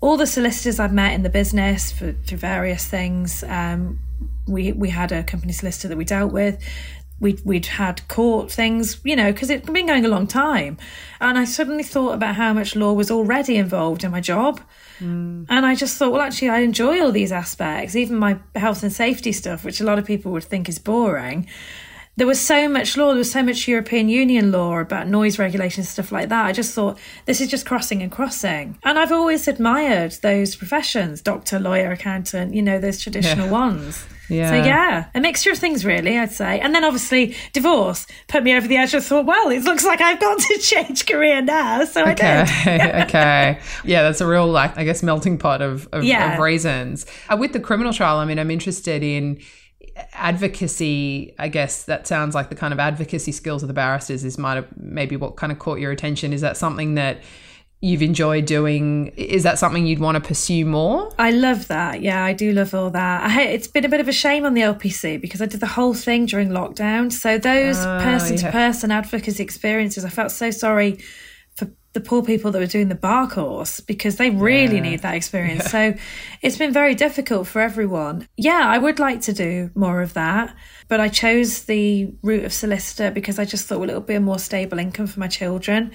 all 0.00 0.16
the 0.16 0.26
solicitors 0.26 0.80
i've 0.80 0.92
met 0.92 1.12
in 1.14 1.22
the 1.22 1.30
business 1.30 1.92
for, 1.92 2.12
through 2.12 2.38
various 2.38 2.86
things. 2.86 3.44
Um, 3.44 3.98
we 4.46 4.72
we 4.72 4.90
had 4.90 5.12
a 5.12 5.22
company 5.22 5.52
solicitor 5.52 5.88
that 5.88 5.96
we 5.96 6.04
dealt 6.04 6.32
with 6.32 6.62
we'd, 7.22 7.40
we'd 7.44 7.66
had 7.66 8.06
court 8.08 8.50
things, 8.50 9.00
you 9.04 9.14
know, 9.16 9.32
because 9.32 9.48
it'd 9.48 9.72
been 9.72 9.86
going 9.86 10.04
a 10.04 10.08
long 10.08 10.26
time. 10.26 10.76
And 11.20 11.38
I 11.38 11.44
suddenly 11.44 11.84
thought 11.84 12.14
about 12.14 12.34
how 12.34 12.52
much 12.52 12.74
law 12.74 12.92
was 12.92 13.10
already 13.10 13.56
involved 13.56 14.02
in 14.02 14.10
my 14.10 14.20
job. 14.20 14.60
Mm. 14.98 15.46
And 15.48 15.64
I 15.64 15.76
just 15.76 15.96
thought, 15.96 16.12
well, 16.12 16.20
actually, 16.20 16.50
I 16.50 16.58
enjoy 16.58 17.00
all 17.00 17.12
these 17.12 17.30
aspects, 17.30 17.94
even 17.94 18.16
my 18.16 18.38
health 18.56 18.82
and 18.82 18.92
safety 18.92 19.30
stuff, 19.30 19.64
which 19.64 19.80
a 19.80 19.84
lot 19.84 20.00
of 20.00 20.04
people 20.04 20.32
would 20.32 20.44
think 20.44 20.68
is 20.68 20.80
boring. 20.80 21.46
There 22.16 22.26
was 22.26 22.38
so 22.40 22.68
much 22.68 22.96
law, 22.98 23.08
there 23.08 23.16
was 23.16 23.30
so 23.30 23.42
much 23.42 23.66
European 23.66 24.08
Union 24.10 24.52
law 24.52 24.78
about 24.78 25.08
noise 25.08 25.38
regulations, 25.38 25.88
stuff 25.88 26.12
like 26.12 26.28
that. 26.28 26.44
I 26.44 26.52
just 26.52 26.74
thought, 26.74 26.98
this 27.24 27.40
is 27.40 27.48
just 27.48 27.64
crossing 27.64 28.02
and 28.02 28.12
crossing. 28.12 28.76
And 28.82 28.98
I've 28.98 29.12
always 29.12 29.48
admired 29.48 30.12
those 30.22 30.54
professions 30.54 31.22
doctor, 31.22 31.58
lawyer, 31.58 31.90
accountant, 31.90 32.52
you 32.54 32.60
know, 32.60 32.78
those 32.78 33.00
traditional 33.00 33.48
ones. 33.48 34.04
Yeah. 34.28 34.48
So, 34.48 34.56
yeah, 34.66 35.04
a 35.14 35.20
mixture 35.20 35.50
of 35.50 35.58
things, 35.58 35.84
really, 35.84 36.18
I'd 36.18 36.32
say. 36.32 36.58
And 36.60 36.74
then 36.74 36.84
obviously, 36.84 37.36
divorce 37.52 38.06
put 38.28 38.42
me 38.42 38.54
over 38.56 38.66
the 38.66 38.76
edge. 38.78 38.94
I 38.94 39.00
thought, 39.00 39.26
well, 39.26 39.50
it 39.50 39.62
looks 39.64 39.84
like 39.84 40.00
I've 40.00 40.20
got 40.20 40.38
to 40.38 40.58
change 40.62 41.04
career 41.04 41.42
now. 41.42 41.84
So 41.84 42.02
I 42.02 42.14
did. 42.14 42.48
Okay. 42.48 43.02
okay. 43.02 43.58
Yeah, 43.84 44.02
that's 44.04 44.22
a 44.22 44.26
real, 44.26 44.46
like, 44.46 44.78
I 44.78 44.84
guess, 44.84 45.02
melting 45.02 45.36
pot 45.36 45.60
of, 45.60 45.86
of, 45.92 46.04
Yeah. 46.04 46.32
of 46.34 46.38
reasons. 46.38 47.04
Uh, 47.28 47.36
with 47.36 47.52
the 47.52 47.60
criminal 47.60 47.92
trial, 47.92 48.18
I 48.18 48.24
mean, 48.24 48.38
I'm 48.38 48.50
interested 48.50 49.02
in 49.02 49.38
advocacy. 50.12 51.34
I 51.38 51.48
guess 51.48 51.84
that 51.84 52.06
sounds 52.06 52.34
like 52.34 52.48
the 52.48 52.54
kind 52.54 52.72
of 52.72 52.80
advocacy 52.80 53.32
skills 53.32 53.62
of 53.62 53.68
the 53.68 53.74
barristers 53.74 54.24
is 54.24 54.38
might 54.38 54.54
have 54.54 54.68
maybe 54.76 55.16
what 55.16 55.36
kind 55.36 55.52
of 55.52 55.58
caught 55.58 55.78
your 55.78 55.90
attention. 55.90 56.32
Is 56.32 56.40
that 56.40 56.56
something 56.56 56.94
that 56.94 57.22
you've 57.80 58.02
enjoyed 58.02 58.46
doing? 58.46 59.08
Is 59.16 59.42
that 59.42 59.58
something 59.58 59.86
you'd 59.86 59.98
want 59.98 60.14
to 60.16 60.20
pursue 60.20 60.64
more? 60.64 61.12
I 61.18 61.32
love 61.32 61.68
that. 61.68 62.00
Yeah, 62.00 62.24
I 62.24 62.32
do 62.32 62.52
love 62.52 62.74
all 62.74 62.90
that. 62.90 63.22
I, 63.24 63.42
it's 63.42 63.66
been 63.66 63.84
a 63.84 63.88
bit 63.88 64.00
of 64.00 64.08
a 64.08 64.12
shame 64.12 64.44
on 64.44 64.54
the 64.54 64.62
LPC 64.62 65.20
because 65.20 65.42
I 65.42 65.46
did 65.46 65.60
the 65.60 65.66
whole 65.66 65.94
thing 65.94 66.26
during 66.26 66.50
lockdown. 66.50 67.12
So 67.12 67.38
those 67.38 67.78
oh, 67.78 68.00
person 68.02 68.36
to 68.38 68.52
person 68.52 68.90
advocacy 68.90 69.42
experiences, 69.42 70.04
I 70.04 70.10
felt 70.10 70.30
so 70.30 70.50
sorry 70.50 70.98
the 71.92 72.00
poor 72.00 72.22
people 72.22 72.50
that 72.50 72.58
were 72.58 72.66
doing 72.66 72.88
the 72.88 72.94
bar 72.94 73.28
course 73.28 73.80
because 73.80 74.16
they 74.16 74.30
really 74.30 74.80
need 74.80 75.00
that 75.02 75.14
experience. 75.14 75.64
So 75.72 75.94
it's 76.40 76.56
been 76.56 76.72
very 76.72 76.94
difficult 76.94 77.46
for 77.46 77.60
everyone. 77.60 78.28
Yeah, 78.36 78.62
I 78.64 78.78
would 78.78 78.98
like 78.98 79.20
to 79.22 79.32
do 79.32 79.70
more 79.74 80.02
of 80.02 80.14
that. 80.14 80.54
But 80.88 81.00
I 81.00 81.08
chose 81.08 81.64
the 81.64 82.12
route 82.22 82.44
of 82.44 82.52
solicitor 82.52 83.10
because 83.10 83.38
I 83.38 83.44
just 83.44 83.66
thought, 83.66 83.80
well, 83.80 83.88
it'll 83.88 84.02
be 84.02 84.14
a 84.14 84.20
more 84.20 84.38
stable 84.38 84.78
income 84.78 85.06
for 85.06 85.20
my 85.20 85.28
children. 85.28 85.92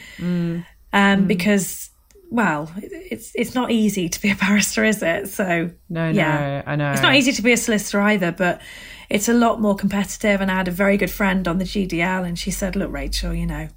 Um, 0.93 1.27
because 1.27 1.89
well, 2.29 2.71
it's 2.81 3.31
it's 3.35 3.55
not 3.55 3.71
easy 3.71 4.09
to 4.09 4.21
be 4.21 4.31
a 4.31 4.35
barrister, 4.35 4.83
is 4.83 5.01
it? 5.01 5.29
So 5.29 5.71
No, 5.89 6.09
yeah. 6.09 6.63
no, 6.65 6.71
I 6.71 6.75
know. 6.75 6.91
It's 6.91 7.01
not 7.01 7.15
easy 7.15 7.31
to 7.33 7.41
be 7.41 7.53
a 7.53 7.57
solicitor 7.57 8.01
either, 8.01 8.31
but 8.31 8.61
it's 9.09 9.29
a 9.29 9.33
lot 9.33 9.61
more 9.61 9.75
competitive. 9.75 10.41
And 10.41 10.51
I 10.51 10.55
had 10.55 10.67
a 10.67 10.71
very 10.71 10.97
good 10.97 11.11
friend 11.11 11.47
on 11.47 11.57
the 11.59 11.65
GDL, 11.65 12.27
and 12.27 12.37
she 12.37 12.51
said, 12.51 12.75
"Look, 12.75 12.91
Rachel, 12.91 13.33
you 13.33 13.45
know, 13.45 13.69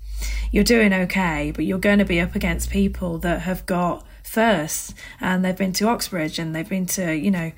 you're 0.51 0.65
doing 0.65 0.93
okay, 0.93 1.53
but 1.55 1.65
you're 1.65 1.79
going 1.79 1.99
to 1.99 2.05
be 2.05 2.21
up 2.21 2.35
against 2.35 2.71
people 2.71 3.19
that 3.19 3.43
have 3.43 3.67
got 3.67 4.07
first, 4.23 4.95
and 5.21 5.45
they've 5.45 5.57
been 5.57 5.73
to 5.75 5.89
Oxbridge, 5.89 6.39
and 6.39 6.55
they've 6.55 6.69
been 6.69 6.87
to, 6.87 7.15
you 7.15 7.31
know." 7.31 7.53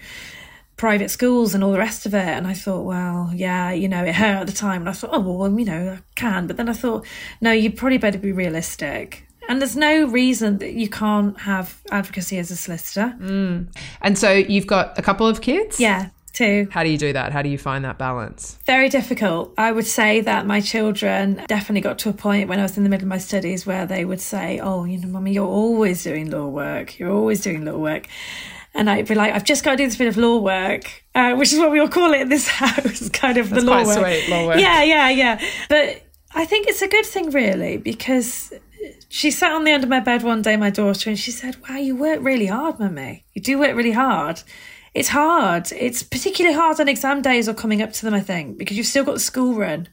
private 0.83 1.11
schools 1.11 1.54
and 1.54 1.62
all 1.62 1.71
the 1.71 1.78
rest 1.78 2.07
of 2.07 2.14
it. 2.14 2.26
And 2.26 2.45
I 2.45 2.54
thought, 2.54 2.83
well, 2.83 3.31
yeah, 3.33 3.71
you 3.71 3.88
know, 3.88 4.02
it 4.04 4.16
hurt 4.16 4.40
at 4.40 4.47
the 4.49 4.52
time. 4.52 4.83
And 4.83 4.88
I 4.88 4.92
thought, 4.92 5.11
oh, 5.12 5.21
well, 5.21 5.57
you 5.57 5.64
know, 5.64 5.92
I 5.92 6.02
can. 6.16 6.49
But 6.49 6.57
then 6.57 6.69
I 6.69 6.73
thought, 6.73 7.07
no, 7.40 7.52
you 7.52 7.71
probably 7.71 7.99
better 7.99 8.19
be 8.19 8.33
realistic. 8.33 9.25
And 9.49 9.61
there's 9.61 9.76
no 9.76 10.07
reason 10.07 10.59
that 10.59 10.73
you 10.73 10.88
can't 10.88 11.38
have 11.40 11.81
advocacy 11.92 12.37
as 12.38 12.50
a 12.50 12.57
solicitor. 12.57 13.14
Mm. 13.21 13.69
And 14.00 14.19
so 14.19 14.33
you've 14.33 14.66
got 14.66 14.99
a 14.99 15.02
couple 15.02 15.28
of 15.28 15.40
kids? 15.40 15.78
Yeah. 15.78 16.09
Two. 16.33 16.69
How 16.71 16.83
do 16.83 16.91
you 16.91 16.99
do 16.99 17.12
that? 17.12 17.33
How 17.33 17.43
do 17.43 17.49
you 17.49 17.59
find 17.59 17.85
that 17.85 17.99
balance? 17.99 18.59
Very 18.67 18.89
difficult. 18.89 19.55
I 19.59 19.73
would 19.73 19.87
say 19.87 20.21
that 20.23 20.47
my 20.47 20.61
children 20.61 21.43
definitely 21.47 21.81
got 21.81 21.99
to 22.01 22.09
a 22.09 22.12
point 22.12 22.49
when 22.49 22.59
I 22.59 22.62
was 22.62 22.77
in 22.77 22.85
the 22.85 22.91
middle 22.91 23.05
of 23.05 23.09
my 23.09 23.19
studies 23.19 23.67
where 23.67 23.87
they 23.87 24.05
would 24.05 24.21
say, 24.21 24.61
Oh, 24.61 24.85
you 24.85 24.99
know, 24.99 25.09
mummy, 25.09 25.33
you're 25.33 25.47
always 25.47 26.03
doing 26.03 26.31
law 26.31 26.47
work. 26.47 26.99
You're 26.99 27.11
always 27.12 27.41
doing 27.41 27.65
law 27.65 27.77
work. 27.79 28.09
And 28.75 28.89
I'd 28.89 29.07
be 29.07 29.15
like, 29.15 29.35
I've 29.35 29.45
just 29.45 29.65
got 29.65 29.73
to 29.73 29.77
do 29.77 29.85
this 29.85 29.97
bit 29.97 30.09
of 30.09 30.17
law 30.17 30.39
work, 30.39 31.05
uh, 31.15 31.35
which 31.35 31.53
is 31.53 31.59
what 31.59 31.71
we 31.71 31.79
all 31.79 31.89
call 31.89 32.15
it 32.15 32.23
in 32.23 32.29
this 32.31 32.49
house, 32.62 33.09
kind 33.11 33.37
of 33.37 33.51
That's 33.51 33.62
the 33.62 33.71
law 33.71 33.85
work. 33.85 33.99
sweet, 33.99 34.29
law 34.31 34.47
work. 34.47 34.59
Yeah, 34.59 34.83
yeah, 34.83 35.11
yeah. 35.11 35.41
But 35.69 36.03
I 36.35 36.47
think 36.47 36.69
it's 36.69 36.81
a 36.81 36.89
good 36.89 37.05
thing, 37.05 37.31
really, 37.31 37.77
because 37.77 38.51
she 39.11 39.31
sat 39.31 39.53
on 39.53 39.65
the 39.65 39.71
end 39.71 39.85
of 39.85 39.91
my 39.91 40.01
bed 40.01 40.23
one 40.23 40.41
day, 40.41 40.57
my 40.57 40.71
daughter, 40.71 41.11
and 41.11 41.19
she 41.19 41.31
said, 41.31 41.57
Wow, 41.69 41.77
you 41.77 41.95
work 41.95 42.21
really 42.23 42.47
hard, 42.47 42.79
mummy. 42.79 43.25
You 43.35 43.43
do 43.43 43.59
work 43.59 43.77
really 43.77 43.93
hard. 43.93 44.43
It's 44.95 45.09
hard. 45.09 45.69
It's 45.73 46.03
particularly 46.03 46.55
hard 46.57 46.79
on 46.81 46.89
exam 46.89 47.23
days 47.23 47.49
or 47.49 47.55
coming 47.55 47.81
up 47.81 47.93
to 47.95 48.05
them, 48.05 48.15
I 48.15 48.21
think, 48.21 48.59
because 48.59 48.77
you've 48.77 48.87
still 48.87 49.05
got 49.05 49.15
the 49.15 49.21
school 49.21 49.55
run. 49.55 49.89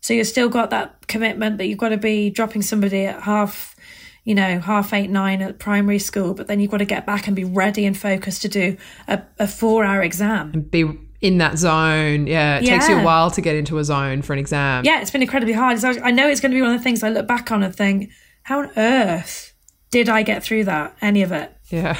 So 0.00 0.14
you've 0.14 0.26
still 0.26 0.48
got 0.48 0.70
that 0.70 1.06
commitment 1.06 1.58
that 1.58 1.66
you've 1.66 1.78
got 1.78 1.90
to 1.90 1.96
be 1.98 2.30
dropping 2.30 2.62
somebody 2.62 3.04
at 3.06 3.22
half, 3.22 3.76
you 4.24 4.34
know, 4.34 4.58
half 4.58 4.92
eight, 4.92 5.10
nine 5.10 5.40
at 5.42 5.58
primary 5.58 5.98
school, 5.98 6.34
but 6.34 6.46
then 6.46 6.58
you've 6.58 6.70
got 6.70 6.78
to 6.78 6.84
get 6.84 7.06
back 7.06 7.26
and 7.26 7.36
be 7.36 7.44
ready 7.44 7.84
and 7.84 7.96
focused 7.96 8.42
to 8.42 8.48
do 8.48 8.76
a, 9.06 9.22
a 9.38 9.46
four 9.46 9.84
hour 9.84 10.02
exam. 10.02 10.50
And 10.54 10.70
Be 10.70 10.98
in 11.20 11.36
that 11.38 11.58
zone. 11.58 12.26
Yeah, 12.26 12.58
it 12.58 12.66
takes 12.66 12.88
you 12.88 12.96
a 12.98 13.04
while 13.04 13.30
to 13.32 13.40
get 13.42 13.54
into 13.54 13.78
a 13.78 13.84
zone 13.84 14.22
for 14.22 14.32
an 14.32 14.38
exam. 14.38 14.84
Yeah, 14.84 15.00
it's 15.02 15.10
been 15.10 15.22
incredibly 15.22 15.52
hard. 15.52 15.84
I 15.84 16.10
know 16.10 16.28
it's 16.28 16.40
going 16.40 16.50
to 16.50 16.56
be 16.56 16.62
one 16.62 16.72
of 16.72 16.78
the 16.78 16.82
things 16.82 17.02
I 17.02 17.10
look 17.10 17.26
back 17.26 17.52
on 17.52 17.62
and 17.62 17.76
think, 17.76 18.10
how 18.44 18.60
on 18.60 18.70
earth 18.78 19.52
did 19.90 20.08
I 20.08 20.22
get 20.22 20.42
through 20.42 20.64
that? 20.64 20.96
Any 21.02 21.20
of 21.22 21.30
it, 21.30 21.54
Yeah. 21.68 21.98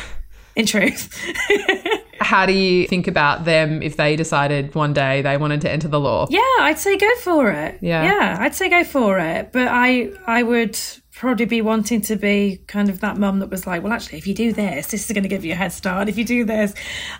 in 0.57 0.65
truth. 0.65 1.15
How 2.21 2.45
do 2.47 2.53
you 2.53 2.87
think 2.87 3.09
about 3.09 3.45
them 3.45 3.83
if 3.83 3.97
they 3.97 4.15
decided 4.15 4.75
one 4.75 4.93
day 4.93 5.23
they 5.23 5.37
wanted 5.37 5.63
to 5.63 5.71
enter 5.71 5.89
the 5.89 5.99
law? 5.99 6.27
Yeah, 6.29 6.41
I'd 6.61 6.79
say 6.79 6.97
go 6.99 7.11
for 7.17 7.51
it. 7.51 7.79
Yeah. 7.81 8.05
Yeah, 8.05 8.37
I'd 8.41 8.55
say 8.55 8.69
go 8.69 8.85
for 8.85 9.19
it. 9.19 9.53
But 9.53 9.69
I 9.69 10.11
I 10.27 10.43
would 10.43 10.79
probably 11.21 11.45
be 11.45 11.61
wanting 11.61 12.01
to 12.01 12.17
be 12.17 12.59
kind 12.67 12.89
of 12.89 13.01
that 13.01 13.19
mum 13.19 13.41
that 13.41 13.51
was 13.51 13.67
like, 13.67 13.83
well, 13.83 13.93
actually, 13.93 14.17
if 14.17 14.27
you 14.27 14.35
do 14.35 14.55
this, 14.55 14.87
this 14.91 15.05
is 15.05 15.13
going 15.13 15.23
to 15.23 15.29
give 15.29 15.45
you 15.45 15.53
a 15.53 15.55
head 15.55 15.71
start. 15.71 16.09
If 16.09 16.17
you 16.17 16.25
do 16.25 16.45
this, 16.45 16.73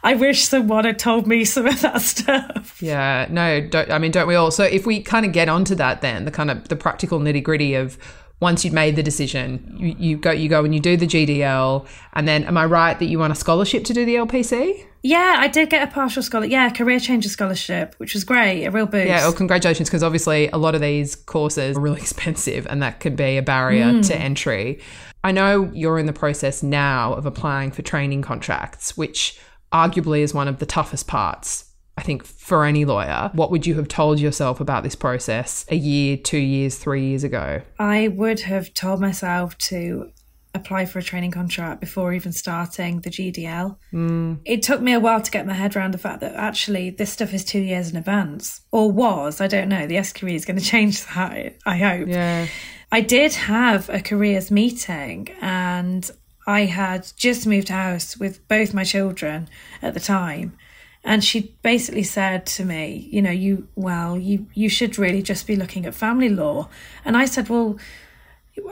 I 0.03 0.15
wish 0.15 0.49
someone 0.49 0.87
had 0.87 0.99
told 0.99 1.27
me 1.27 1.45
some 1.45 1.67
of 1.67 1.81
that 1.83 2.01
stuff. 2.01 2.81
Yeah, 2.81 3.27
no, 3.31 3.61
don't, 3.61 3.91
I 3.91 3.99
mean, 3.99 4.11
don't 4.11 4.27
we 4.27 4.37
all? 4.37 4.51
So 4.51 4.65
if 4.65 4.87
we 4.87 5.03
kind 5.03 5.27
of 5.27 5.33
get 5.33 5.51
onto 5.51 5.75
that, 5.75 6.01
then 6.01 6.25
the 6.25 6.31
kind 6.31 6.51
of 6.51 6.69
the 6.69 6.77
practical 6.77 7.21
nitty 7.21 7.43
gritty 7.43 7.75
of 7.75 7.99
once 8.41 8.65
you've 8.65 8.75
made 8.75 8.97
the 8.97 9.03
decision, 9.03 9.77
you, 9.79 9.95
you 9.99 10.17
go, 10.17 10.31
you 10.31 10.49
go 10.49 10.65
and 10.65 10.75
you 10.75 10.81
do 10.81 10.97
the 10.97 11.07
GDL, 11.07 11.87
and 12.15 12.27
then 12.27 12.45
am 12.45 12.57
I 12.57 12.65
right 12.65 12.99
that 12.99 13.05
you 13.07 13.19
want 13.19 13.33
a 13.33 13.37
scholarship 13.37 13.85
to 13.85 13.93
do 13.95 14.05
the 14.05 14.15
LPC? 14.17 14.87
Yeah, 15.03 15.37
I 15.39 15.49
did 15.49 15.71
get 15.71 15.87
a 15.89 15.91
partial 15.91 16.23
scholarship. 16.23 16.53
Yeah, 16.53 16.69
career 16.71 17.01
changer 17.01 17.29
scholarship, 17.31 17.95
which 17.99 18.13
was 18.15 18.25
great, 18.25 18.65
a 18.67 18.71
real 18.71 18.87
boost. 18.87 19.07
Yeah, 19.07 19.21
well, 19.23 19.33
congratulations, 19.33 19.89
because 19.89 20.03
obviously 20.03 20.49
a 20.49 20.59
lot 20.59 20.75
of 20.75 20.81
these 20.81 21.17
courses 21.17 21.77
are 21.77 21.81
really 21.81 22.01
expensive, 22.07 22.67
and 22.69 22.83
that 22.83 23.01
can 23.01 23.15
be 23.17 23.37
a 23.37 23.43
barrier 23.43 23.87
Mm. 23.87 24.07
to 24.09 24.17
entry. 24.17 24.81
I 25.23 25.33
know 25.33 25.71
you're 25.75 25.99
in 25.99 26.07
the 26.07 26.13
process 26.15 26.63
now 26.63 27.13
of 27.15 27.27
applying 27.27 27.71
for 27.73 27.83
training 27.83 28.23
contracts, 28.23 28.97
which 28.97 29.39
arguably 29.73 30.21
is 30.21 30.33
one 30.35 30.49
of 30.49 30.59
the 30.59 30.67
toughest 30.67 31.07
parts. 31.07 31.65
I 32.01 32.03
think 32.03 32.25
for 32.25 32.65
any 32.65 32.87
lawyer, 32.87 33.31
what 33.35 33.51
would 33.51 33.67
you 33.67 33.75
have 33.75 33.87
told 33.87 34.21
yourself 34.21 34.59
about 34.59 34.85
this 34.85 34.95
process 34.95 35.67
a 35.69 35.77
year, 35.77 36.17
two 36.17 36.39
years, 36.39 36.79
three 36.79 37.09
years 37.09 37.25
ago? 37.25 37.61
I 37.79 38.09
would 38.09 38.41
have 38.41 38.73
told 38.73 39.03
myself 39.03 39.59
to 39.59 40.11
apply 40.55 40.87
for 40.87 40.99
a 40.99 41.03
training 41.03 41.33
contract 41.33 41.79
before 41.79 42.15
even 42.15 42.33
starting 42.33 43.03
the 43.03 43.11
GDL. 43.11 43.77
Hmm. 43.91 44.37
It 44.47 44.63
took 44.63 44.81
me 44.81 44.95
a 44.95 44.99
while 44.99 45.21
to 45.21 45.31
get 45.31 45.47
my 45.47 45.53
head 45.53 45.77
around 45.77 45.93
the 45.93 45.99
fact 45.99 46.23
that 46.23 46.35
actually 46.37 46.89
this 46.89 47.13
stuff 47.13 47.35
is 47.35 47.45
two 47.45 47.61
years 47.61 47.91
in 47.91 47.99
advance, 47.99 48.63
or 48.73 48.91
was. 48.91 49.43
I 49.43 49.47
don't 49.47 49.69
know. 49.69 49.87
The 49.87 49.97
SQE 49.97 50.35
is 50.35 50.47
going 50.47 50.59
to 50.59 50.65
change 50.65 51.05
that, 51.05 51.57
I 51.67 51.77
hope. 51.77 52.09
Yeah. 52.09 52.47
I 52.91 53.03
did 53.03 53.35
have 53.35 53.91
a 53.91 54.01
careers 54.01 54.51
meeting 54.51 55.29
and 55.43 56.11
I 56.47 56.65
had 56.65 57.13
just 57.19 57.47
moved 57.47 57.69
house 57.69 58.17
with 58.17 58.49
both 58.49 58.73
my 58.73 58.85
children 58.85 59.51
at 59.83 59.93
the 59.93 60.01
time. 60.01 60.57
And 61.03 61.25
she 61.25 61.57
basically 61.63 62.03
said 62.03 62.45
to 62.47 62.65
me, 62.65 63.09
you 63.11 63.23
know, 63.23 63.31
you, 63.31 63.69
well, 63.75 64.19
you, 64.19 64.47
you 64.53 64.69
should 64.69 64.99
really 64.99 65.23
just 65.23 65.47
be 65.47 65.57
looking 65.57 65.87
at 65.87 65.95
family 65.95 66.29
law. 66.29 66.69
And 67.05 67.17
I 67.17 67.25
said, 67.25 67.49
well, 67.49 67.79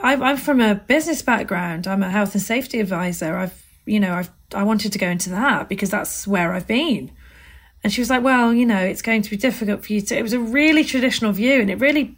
I, 0.03 0.15
I'm 0.15 0.37
from 0.37 0.61
a 0.61 0.75
business 0.75 1.21
background. 1.23 1.87
I'm 1.87 2.03
a 2.03 2.09
health 2.09 2.35
and 2.35 2.41
safety 2.41 2.79
advisor. 2.79 3.35
I've, 3.35 3.65
you 3.85 3.99
know, 3.99 4.13
I've, 4.13 4.29
I 4.53 4.63
wanted 4.63 4.93
to 4.93 4.99
go 4.99 5.07
into 5.07 5.31
that 5.31 5.69
because 5.69 5.89
that's 5.89 6.27
where 6.27 6.53
I've 6.53 6.67
been. 6.67 7.11
And 7.83 7.91
she 7.91 8.01
was 8.01 8.09
like, 8.09 8.23
well, 8.23 8.53
you 8.53 8.65
know, 8.65 8.79
it's 8.79 9.01
going 9.01 9.21
to 9.23 9.29
be 9.29 9.37
difficult 9.37 9.85
for 9.85 9.93
you 9.93 10.01
to, 10.01 10.17
it 10.17 10.21
was 10.21 10.33
a 10.33 10.39
really 10.39 10.83
traditional 10.83 11.31
view 11.31 11.61
and 11.61 11.71
it 11.71 11.79
really 11.79 12.15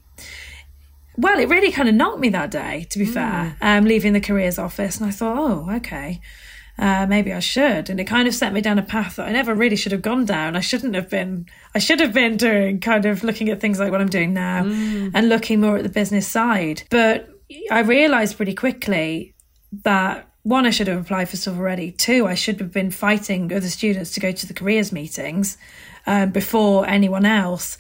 well, 1.18 1.40
it 1.40 1.50
really 1.50 1.72
kind 1.72 1.90
of 1.90 1.96
knocked 1.96 2.20
me 2.20 2.30
that 2.30 2.52
day, 2.52 2.88
to 2.90 2.98
be 2.98 3.06
fair, 3.06 3.58
um, 3.62 3.86
leaving 3.86 4.14
the 4.14 4.22
careers 4.22 4.58
office. 4.58 4.98
And 4.98 5.08
I 5.08 5.12
thought, 5.12 5.38
oh, 5.38 5.76
okay, 5.76 6.22
uh, 6.78 7.06
maybe 7.08 7.34
I 7.34 7.40
should. 7.40 7.90
And 7.90 8.00
it 8.00 8.06
kind 8.06 8.28
of 8.28 8.34
set 8.34 8.54
me 8.54 8.62
down 8.62 8.80
a 8.80 8.84
path 8.84 9.18
that 9.18 9.28
I 9.28 9.32
never 9.32 9.54
really 9.54 9.76
should 9.76 9.92
have 9.92 10.02
gone 10.02 10.26
down. 10.26 10.56
I 10.56 10.62
shouldn't 10.62 10.96
have 10.96 11.10
been, 11.10 11.48
I 11.76 11.80
should 11.80 12.00
have 12.00 12.14
been 12.14 12.38
doing 12.38 12.80
kind 12.80 13.06
of 13.06 13.24
looking 13.24 13.50
at 13.50 13.60
things 13.60 13.80
like 13.80 13.92
what 13.92 14.02
I'm 14.02 14.10
doing 14.10 14.34
now 14.34 14.64
and 14.66 15.30
looking 15.30 15.62
more 15.62 15.78
at 15.78 15.84
the 15.84 15.90
business 15.90 16.28
side. 16.28 16.84
But 16.90 17.30
I 17.70 17.82
realized 17.82 18.38
pretty 18.38 18.54
quickly 18.54 19.34
that 19.84 20.28
one, 20.44 20.66
I 20.66 20.72
should 20.72 20.88
have 20.88 21.02
applied 21.02 21.30
for 21.30 21.38
stuff 21.38 21.58
already. 21.58 21.92
Two, 21.92 22.26
I 22.26 22.34
should 22.34 22.60
have 22.60 22.72
been 22.72 22.90
fighting 22.90 23.54
other 23.54 23.70
students 23.70 24.12
to 24.12 24.20
go 24.20 24.32
to 24.32 24.48
the 24.48 24.54
careers 24.54 24.92
meetings 24.92 25.58
um, 26.08 26.32
before 26.32 26.88
anyone 26.88 27.26
else. 27.26 27.78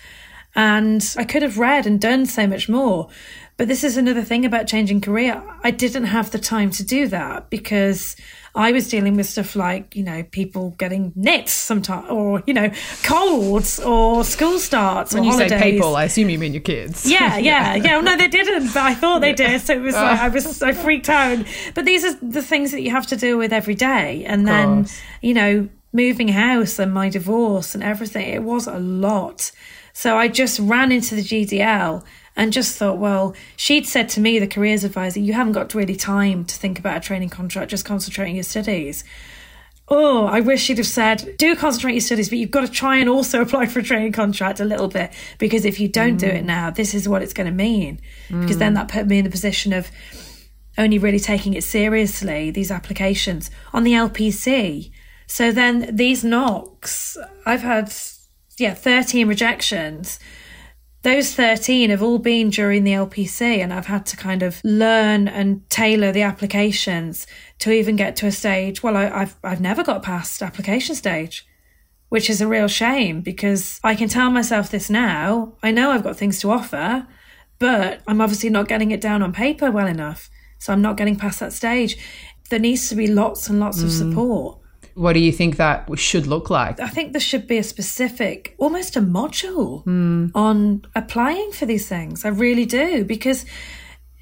And 0.53 1.15
I 1.17 1.23
could 1.23 1.41
have 1.41 1.57
read 1.57 1.87
and 1.87 1.99
done 1.99 2.25
so 2.25 2.45
much 2.45 2.69
more. 2.69 3.09
But 3.57 3.67
this 3.67 3.83
is 3.83 3.97
another 3.97 4.21
thing 4.21 4.45
about 4.45 4.67
changing 4.67 5.01
career. 5.01 5.41
I 5.63 5.71
didn't 5.71 6.05
have 6.05 6.31
the 6.31 6.39
time 6.39 6.71
to 6.71 6.83
do 6.83 7.07
that 7.07 7.49
because 7.49 8.15
I 8.53 8.71
was 8.71 8.89
dealing 8.89 9.15
with 9.15 9.27
stuff 9.27 9.55
like, 9.55 9.95
you 9.95 10.03
know, 10.03 10.23
people 10.23 10.71
getting 10.71 11.13
nits 11.15 11.53
sometimes, 11.53 12.09
or, 12.09 12.43
you 12.45 12.53
know, 12.53 12.69
colds 13.03 13.79
or 13.79 14.23
school 14.23 14.59
starts 14.59 15.13
When 15.13 15.23
you 15.23 15.31
holidays. 15.31 15.59
say 15.59 15.71
people, 15.71 15.95
I 15.95 16.03
assume 16.05 16.29
you 16.29 16.37
mean 16.37 16.53
your 16.53 16.61
kids. 16.61 17.09
Yeah, 17.09 17.37
yeah, 17.37 17.75
yeah. 17.75 17.95
Well, 17.95 18.03
no, 18.03 18.17
they 18.17 18.27
didn't, 18.27 18.67
but 18.67 18.83
I 18.83 18.93
thought 18.93 19.19
they 19.19 19.33
did. 19.33 19.61
So 19.61 19.73
it 19.73 19.81
was 19.81 19.95
like 19.95 20.19
I 20.19 20.27
was 20.27 20.61
ah. 20.61 20.67
I 20.67 20.73
freaked 20.73 21.09
out. 21.09 21.45
But 21.75 21.85
these 21.85 22.03
are 22.03 22.13
the 22.15 22.41
things 22.41 22.71
that 22.71 22.81
you 22.81 22.91
have 22.91 23.07
to 23.07 23.15
deal 23.15 23.37
with 23.37 23.53
every 23.53 23.75
day, 23.75 24.25
and 24.25 24.47
then 24.47 24.87
you 25.21 25.33
know, 25.33 25.69
moving 25.93 26.29
house 26.29 26.79
and 26.79 26.93
my 26.93 27.09
divorce 27.09 27.75
and 27.75 27.83
everything. 27.83 28.29
It 28.29 28.43
was 28.43 28.67
a 28.67 28.79
lot. 28.79 29.51
So 29.93 30.17
I 30.17 30.27
just 30.27 30.59
ran 30.59 30.91
into 30.91 31.15
the 31.15 31.21
GDL 31.21 32.03
and 32.35 32.53
just 32.53 32.77
thought, 32.77 32.97
well, 32.97 33.35
she'd 33.57 33.85
said 33.85 34.07
to 34.09 34.19
me, 34.21 34.39
the 34.39 34.47
careers 34.47 34.83
advisor, 34.83 35.19
you 35.19 35.33
haven't 35.33 35.53
got 35.53 35.73
really 35.73 35.95
time 35.95 36.45
to 36.45 36.55
think 36.55 36.79
about 36.79 36.97
a 36.97 36.99
training 37.01 37.29
contract. 37.29 37.71
Just 37.71 37.85
concentrate 37.85 38.29
on 38.29 38.35
your 38.35 38.43
studies. 38.43 39.03
Oh, 39.89 40.25
I 40.25 40.39
wish 40.39 40.61
she'd 40.63 40.77
have 40.77 40.87
said, 40.87 41.35
do 41.37 41.53
concentrate 41.57 41.91
on 41.91 41.95
your 41.95 42.01
studies, 42.01 42.29
but 42.29 42.37
you've 42.37 42.51
got 42.51 42.65
to 42.65 42.71
try 42.71 42.97
and 42.97 43.09
also 43.09 43.41
apply 43.41 43.65
for 43.65 43.79
a 43.79 43.83
training 43.83 44.13
contract 44.13 44.61
a 44.61 44.65
little 44.65 44.87
bit 44.87 45.11
because 45.37 45.65
if 45.65 45.79
you 45.79 45.89
don't 45.89 46.15
do 46.15 46.27
it 46.27 46.43
mm. 46.43 46.47
now, 46.47 46.69
this 46.69 46.93
is 46.93 47.09
what 47.09 47.21
it's 47.21 47.33
going 47.33 47.47
to 47.47 47.53
mean. 47.53 47.99
Because 48.29 48.57
then 48.57 48.71
mm. 48.71 48.75
that 48.75 48.87
put 48.87 49.07
me 49.07 49.17
in 49.17 49.25
the 49.25 49.31
position 49.31 49.73
of 49.73 49.91
only 50.77 50.97
really 50.97 51.19
taking 51.19 51.53
it 51.53 51.65
seriously, 51.65 52.49
these 52.49 52.71
applications 52.71 53.51
on 53.73 53.83
the 53.83 53.91
LPC. 53.91 54.91
So 55.31 55.51
then 55.51 55.95
these 55.95 56.23
knocks, 56.23 57.17
I've 57.45 57.61
had, 57.61 57.93
yeah, 58.57 58.73
13 58.73 59.27
rejections 59.27 60.19
those 61.03 61.33
13 61.33 61.89
have 61.89 62.03
all 62.03 62.19
been 62.19 62.51
during 62.51 62.83
the 62.83 62.91
LPC, 62.91 63.41
and 63.41 63.73
I've 63.73 63.87
had 63.87 64.05
to 64.07 64.17
kind 64.17 64.43
of 64.43 64.61
learn 64.63 65.27
and 65.27 65.67
tailor 65.69 66.11
the 66.11 66.21
applications 66.21 67.25
to 67.59 67.71
even 67.71 67.95
get 67.95 68.15
to 68.17 68.27
a 68.27 68.31
stage. 68.31 68.83
Well, 68.83 68.95
I, 68.95 69.09
I've, 69.09 69.35
I've 69.43 69.61
never 69.61 69.83
got 69.83 70.03
past 70.03 70.43
application 70.43 70.93
stage, 70.93 71.47
which 72.09 72.29
is 72.29 72.39
a 72.39 72.47
real 72.47 72.67
shame 72.67 73.21
because 73.21 73.79
I 73.83 73.95
can 73.95 74.09
tell 74.09 74.29
myself 74.29 74.69
this 74.69 74.91
now. 74.91 75.53
I 75.63 75.71
know 75.71 75.89
I've 75.89 76.03
got 76.03 76.17
things 76.17 76.39
to 76.41 76.51
offer, 76.51 77.07
but 77.57 78.01
I'm 78.07 78.21
obviously 78.21 78.51
not 78.51 78.67
getting 78.67 78.91
it 78.91 79.01
down 79.01 79.23
on 79.23 79.33
paper 79.33 79.71
well 79.71 79.87
enough. 79.87 80.29
So 80.59 80.71
I'm 80.71 80.83
not 80.83 80.97
getting 80.97 81.15
past 81.15 81.39
that 81.39 81.53
stage. 81.53 81.97
There 82.51 82.59
needs 82.59 82.89
to 82.89 82.95
be 82.95 83.07
lots 83.07 83.49
and 83.49 83.59
lots 83.59 83.81
of 83.81 83.89
mm. 83.89 83.97
support. 83.97 84.60
What 84.95 85.13
do 85.13 85.19
you 85.19 85.31
think 85.31 85.57
that 85.57 85.87
should 85.97 86.27
look 86.27 86.49
like? 86.49 86.79
I 86.79 86.87
think 86.87 87.11
there 87.13 87.21
should 87.21 87.47
be 87.47 87.57
a 87.57 87.63
specific, 87.63 88.55
almost 88.57 88.95
a 88.95 89.01
module 89.01 89.83
on 90.35 90.85
applying 90.95 91.51
for 91.51 91.65
these 91.65 91.87
things. 91.87 92.25
I 92.25 92.29
really 92.29 92.65
do, 92.65 93.03
because 93.05 93.45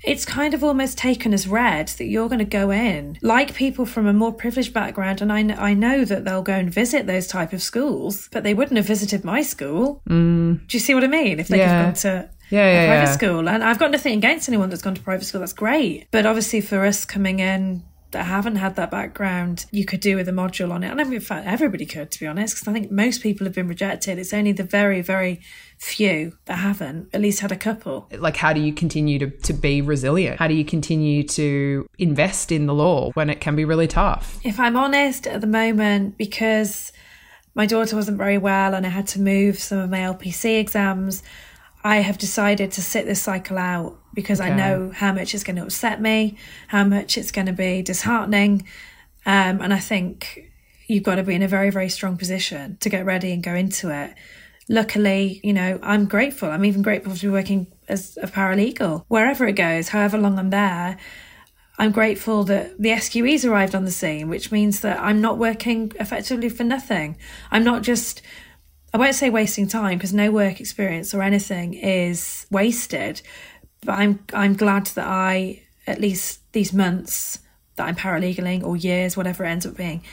it's 0.04 0.24
kind 0.26 0.54
of 0.54 0.64
almost 0.64 0.98
taken 0.98 1.34
as 1.34 1.46
read 1.48 1.90
that 1.90 2.06
you're 2.06 2.30
going 2.30 2.40
to 2.40 2.46
go 2.46 2.72
in 2.72 3.18
like 3.22 3.54
people 3.54 3.86
from 3.86 4.08
a 4.08 4.14
more 4.14 4.32
privileged 4.32 4.74
background 4.74 5.22
and 5.22 5.30
I, 5.32 5.44
kn- 5.44 5.60
I 5.60 5.74
know 5.74 6.06
that 6.06 6.24
they'll 6.24 6.42
go 6.42 6.54
and 6.54 6.74
visit 6.74 7.06
those 7.06 7.28
type 7.28 7.52
of 7.52 7.62
schools 7.62 8.30
but 8.32 8.44
they 8.44 8.54
wouldn't 8.54 8.78
have 8.78 8.86
visited 8.86 9.26
my 9.26 9.42
school 9.42 10.02
mm. 10.10 10.66
do 10.68 10.78
you 10.78 10.80
see 10.80 10.94
what 10.94 11.04
i 11.04 11.08
mean 11.08 11.38
if 11.42 11.50
they 11.50 11.58
Yeah. 11.58 11.68
have 11.68 11.86
gone 11.88 11.94
to 11.96 12.30
Yeah, 12.50 12.66
a 12.66 12.74
yeah, 12.74 12.86
private 12.88 13.10
yeah. 13.10 13.12
school 13.12 13.50
and 13.50 13.62
i've 13.62 13.78
got 13.78 13.92
nothing 13.92 14.18
against 14.18 14.48
anyone 14.48 14.70
that's 14.70 14.82
gone 14.82 14.96
to 14.96 15.02
private 15.02 15.26
school 15.26 15.42
that's 15.42 15.52
great 15.52 16.08
but 16.12 16.26
obviously 16.26 16.62
for 16.62 16.86
us 16.86 17.04
coming 17.04 17.40
in 17.40 17.84
that 18.12 18.24
haven't 18.24 18.56
had 18.56 18.76
that 18.76 18.90
background, 18.90 19.66
you 19.72 19.86
could 19.86 20.00
do 20.00 20.16
with 20.16 20.28
a 20.28 20.32
module 20.32 20.72
on 20.72 20.84
it. 20.84 20.90
And 20.90 21.00
I 21.00 21.04
mean, 21.04 21.14
in 21.14 21.22
fact, 21.22 21.46
everybody 21.46 21.86
could, 21.86 22.12
to 22.12 22.20
be 22.20 22.28
honest, 22.28 22.56
because 22.56 22.68
I 22.68 22.74
think 22.74 22.92
most 22.92 23.22
people 23.22 23.46
have 23.46 23.54
been 23.54 23.68
rejected. 23.68 24.18
It's 24.18 24.34
only 24.34 24.52
the 24.52 24.64
very, 24.64 25.02
very 25.02 25.42
few 25.78 26.34
that 26.46 26.56
haven't 26.56 27.10
at 27.14 27.22
least 27.22 27.42
had 27.42 27.52
a 27.52 27.56
couple. 27.56 28.10
Like, 28.18 28.36
how 28.36 28.54
do 28.54 28.62
you 28.62 28.74
continue 28.74 29.20
to, 29.20 29.30
to 29.30 29.54
be 29.54 29.82
resilient? 29.82 30.40
How 30.40 30.48
do 30.48 30.56
you 30.56 30.66
continue 30.66 31.24
to 31.24 31.88
invest 31.98 32.52
in 32.52 32.66
the 32.66 32.74
law 32.74 33.12
when 33.12 33.30
it 33.30 33.42
can 33.42 33.56
be 33.56 33.66
really 33.66 33.88
tough? 33.88 34.40
If 34.44 34.60
I'm 34.60 34.76
honest, 34.76 35.28
at 35.28 35.42
the 35.42 35.48
moment, 35.48 36.18
because 36.18 36.92
my 37.56 37.66
daughter 37.66 37.96
wasn't 37.96 38.18
very 38.18 38.38
well 38.38 38.74
and 38.74 38.86
I 38.86 38.90
had 38.90 39.08
to 39.10 39.22
move 39.22 39.60
some 39.60 39.80
of 39.80 39.90
my 39.90 40.00
LPC 40.00 40.60
exams, 40.60 41.24
I 41.84 41.98
have 41.98 42.18
decided 42.18 42.72
to 42.74 42.82
sit 42.82 43.06
this 43.06 43.22
cycle 43.22 43.58
out 43.58 43.98
because 44.14 44.42
okay. 44.42 44.52
I 44.52 44.56
know 44.56 44.92
how 44.94 45.14
much 45.14 45.34
it's 45.34 45.44
going 45.44 45.56
to 45.56 45.64
upset 45.64 46.02
me, 46.02 46.38
how 46.68 46.84
much 46.84 47.18
it's 47.18 47.32
going 47.32 47.48
to 47.48 47.54
be 47.54 47.82
disheartening. 47.82 48.68
Um, 49.26 49.62
and 49.62 49.74
I 49.74 49.80
think 49.80 50.52
you've 50.88 51.04
got 51.04 51.16
to 51.16 51.24
be 51.24 51.36
in 51.36 51.44
a 51.44 51.48
very, 51.48 51.70
very 51.70 51.90
strong 51.90 52.18
position 52.18 52.78
to 52.82 52.90
get 52.90 53.06
ready 53.06 53.32
and 53.32 53.44
go 53.44 53.54
into 53.54 53.90
it. 53.92 54.14
Luckily, 54.68 55.40
you 55.44 55.54
know, 55.54 55.80
I'm 55.82 56.06
grateful. 56.06 56.50
I'm 56.50 56.66
even 56.66 56.82
grateful 56.82 57.16
to 57.16 57.22
be 57.22 57.30
working 57.30 57.68
as 57.88 58.18
a 58.22 58.28
paralegal. 58.28 59.06
Wherever 59.08 59.48
it 59.48 59.54
goes, 59.54 59.90
however 59.90 60.18
long 60.18 60.38
I'm 60.38 60.50
there, 60.50 60.98
I'm 61.78 61.92
grateful 61.92 62.44
that 62.44 62.80
the 62.80 62.90
SQE's 62.90 63.46
arrived 63.46 63.74
on 63.74 63.86
the 63.86 63.92
scene, 63.92 64.28
which 64.28 64.52
means 64.52 64.82
that 64.82 65.00
I'm 65.00 65.22
not 65.22 65.38
working 65.38 65.94
effectively 65.98 66.50
for 66.50 66.66
nothing. 66.66 67.18
I'm 67.52 67.64
not 67.64 67.84
just 67.84 68.22
I 68.94 68.98
won't 68.98 69.16
say 69.16 69.30
wasting 69.30 69.68
time 69.68 69.98
because 69.98 70.14
no 70.14 70.32
work 70.32 70.60
experience 70.60 71.14
or 71.14 71.22
anything 71.22 71.74
is 71.76 72.46
wasted, 72.50 73.22
but 73.86 73.94
I'm 73.94 74.20
I'm 74.34 74.56
glad 74.56 74.88
that 74.88 75.08
I 75.08 75.64
at 75.88 76.00
least 76.00 76.40
these 76.54 76.74
months 76.74 77.40
that 77.76 77.88
I'm 77.88 77.96
paralegaling 77.96 78.64
or 78.64 78.76
years, 78.76 79.16
whatever 79.16 79.46
it 79.46 79.50
ends 79.50 79.66
up 79.66 79.78
being, 79.78 80.04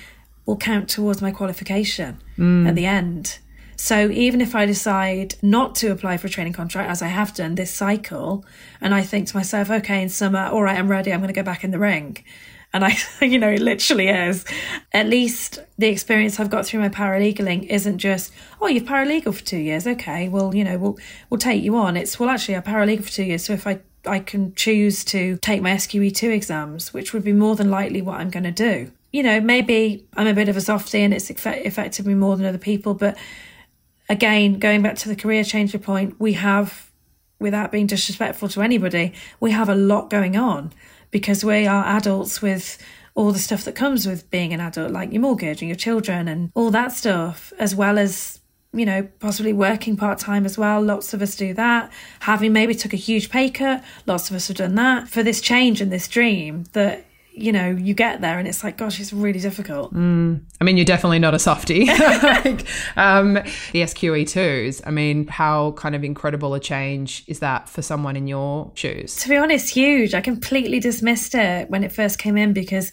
will 0.45 0.57
count 0.57 0.89
towards 0.89 1.21
my 1.21 1.31
qualification 1.31 2.19
mm. 2.39 2.69
at 2.69 2.75
the 2.75 2.87
end. 2.87 3.39
So 3.77 4.09
even 4.11 4.41
if 4.41 4.55
I 4.55 4.65
decide 4.65 5.35
not 5.43 5.75
to 5.77 5.89
apply 5.89 6.17
for 6.17 6.29
a 6.29 6.31
training 6.31 6.55
contract, 6.55 6.89
as 6.89 7.03
I 7.03 7.09
have 7.09 7.35
done 7.35 7.57
this 7.57 7.71
cycle, 7.71 8.45
and 8.81 8.95
I 8.95 9.03
think 9.03 9.29
to 9.29 9.37
myself, 9.37 9.71
okay, 9.71 10.01
in 10.01 10.09
summer, 10.09 10.47
all 10.47 10.63
right, 10.63 10.79
I'm 10.79 10.89
ready, 10.89 11.13
I'm 11.13 11.21
going 11.21 11.29
to 11.29 11.35
go 11.35 11.43
back 11.43 11.63
in 11.63 11.73
the 11.73 11.79
ring, 11.79 12.17
and 12.77 12.85
I, 12.85 12.97
you 13.25 13.39
know, 13.39 13.51
it 13.51 13.61
literally 13.61 14.09
is. 14.09 14.45
At 14.93 15.09
least 15.09 15.59
the 15.79 15.89
experience 15.89 16.39
I've 16.39 16.51
got 16.51 16.67
through 16.67 16.81
my 16.81 16.89
paralegaling 16.89 17.67
isn't 17.67 17.99
just, 17.99 18.33
oh, 18.61 18.69
you've 18.69 18.85
paralegal 18.85 19.35
for 19.35 19.45
two 19.45 19.59
years. 19.59 19.87
Okay, 19.87 20.29
well, 20.29 20.55
you 20.55 20.63
know, 20.63 20.79
we'll 20.79 20.99
we'll 21.31 21.39
take 21.39 21.63
you 21.63 21.77
on. 21.77 21.97
It's 21.97 22.21
well, 22.21 22.29
actually, 22.29 22.57
I 22.57 22.61
paralegal 22.61 23.05
for 23.05 23.11
two 23.11 23.25
years. 23.25 23.45
So 23.45 23.53
if 23.55 23.67
I 23.67 23.81
I 24.07 24.21
can 24.21 24.55
choose 24.55 25.05
to 25.07 25.37
take 25.39 25.63
my 25.63 25.73
SQE2 25.73 26.33
exams, 26.33 26.95
which 26.95 27.13
would 27.13 27.25
be 27.25 27.33
more 27.33 27.57
than 27.57 27.71
likely 27.71 28.03
what 28.03 28.21
I'm 28.21 28.31
going 28.31 28.45
to 28.45 28.53
do. 28.53 28.93
You 29.13 29.23
know, 29.23 29.41
maybe 29.41 30.07
I'm 30.17 30.27
a 30.27 30.35
bit 30.35 30.49
of 30.49 30.57
a 30.57 30.61
softie 30.61 31.01
and 31.01 31.13
it's 31.13 31.31
affected 31.31 32.07
me 32.07 32.15
more 32.15 32.37
than 32.37 32.47
other 32.47 32.59
people. 32.59 32.95
But 32.95 33.17
again, 34.09 34.59
going 34.59 34.83
back 34.83 34.97
to 34.97 35.09
the 35.09 35.17
career 35.17 35.43
changer 35.43 35.79
point, 35.79 36.21
we 36.21 36.35
have, 36.35 36.91
without 37.41 37.73
being 37.73 37.87
disrespectful 37.87 38.49
to 38.51 38.63
anybody, 38.63 39.15
we 39.41 39.53
have 39.53 39.69
a 39.69 39.75
lot 39.75 40.11
going 40.11 40.37
on 40.37 40.73
because 41.17 41.43
we 41.43 41.67
are 41.67 41.97
adults 41.97 42.43
with 42.43 42.77
all 43.15 43.33
the 43.33 43.39
stuff 43.39 43.65
that 43.65 43.75
comes 43.75 44.07
with 44.07 44.31
being 44.31 44.53
an 44.53 44.61
adult, 44.61 44.91
like 44.91 45.11
your 45.13 45.23
mortgage 45.23 45.63
and 45.63 45.69
your 45.71 45.77
children 45.77 46.29
and 46.29 46.53
all 46.55 46.71
that 46.71 46.93
stuff, 46.93 47.55
as 47.59 47.75
well 47.75 47.97
as 47.99 48.41
you 48.75 48.85
know, 48.85 49.09
possibly 49.19 49.55
working 49.55 49.97
part 49.97 50.19
time 50.19 50.45
as 50.45 50.59
well. 50.59 50.83
Lots 50.83 51.15
of 51.15 51.23
us 51.23 51.35
do 51.35 51.55
that. 51.55 51.91
Having 52.21 52.53
maybe 52.53 52.75
took 52.75 52.93
a 52.93 52.99
huge 52.99 53.31
pay 53.31 53.49
cut, 53.49 53.83
lots 54.05 54.29
of 54.29 54.37
us 54.37 54.49
have 54.49 54.59
done 54.59 54.75
that 54.75 55.09
for 55.09 55.23
this 55.23 55.41
change 55.41 55.81
and 55.81 55.91
this 55.91 56.07
dream 56.07 56.65
that 56.75 57.06
you 57.37 57.53
know, 57.53 57.69
you 57.69 57.93
get 57.93 58.23
there 58.23 58.39
and 58.39 58.49
it's 58.49 58.65
like, 58.65 58.79
gosh, 58.79 58.99
it's 58.99 59.13
really 59.13 59.39
difficult. 59.39 59.93
Mm. 59.93 60.41
I 60.59 60.65
mean, 60.65 60.79
you're 60.79 60.87
definitely 60.87 61.19
not 61.19 61.35
a 61.35 61.39
softie. 61.39 61.85
like, 62.23 62.67
um, 62.97 63.35
the 63.35 63.83
SQE2s, 63.83 64.81
I 64.87 64.91
mean, 64.91 65.27
how 65.27 65.73
kind 65.73 65.95
of 65.95 66.03
incredible 66.03 66.55
a 66.55 66.61
change 66.61 67.25
is 67.27 67.41
that 67.41 67.69
for 67.69 67.83
someone 67.83 68.17
in 68.17 68.27
your 68.27 68.73
shoes? 68.75 69.17
To 69.17 69.29
be 69.29 69.37
honest, 69.37 69.69
huge. 69.69 70.15
I 70.15 70.23
completely 70.23 70.81
dismissed 70.81 71.35
it 71.35 71.69
when 71.69 71.85
it 71.85 71.93
first 71.93 72.19
came 72.19 72.39
in 72.39 72.55
because, 72.55 72.91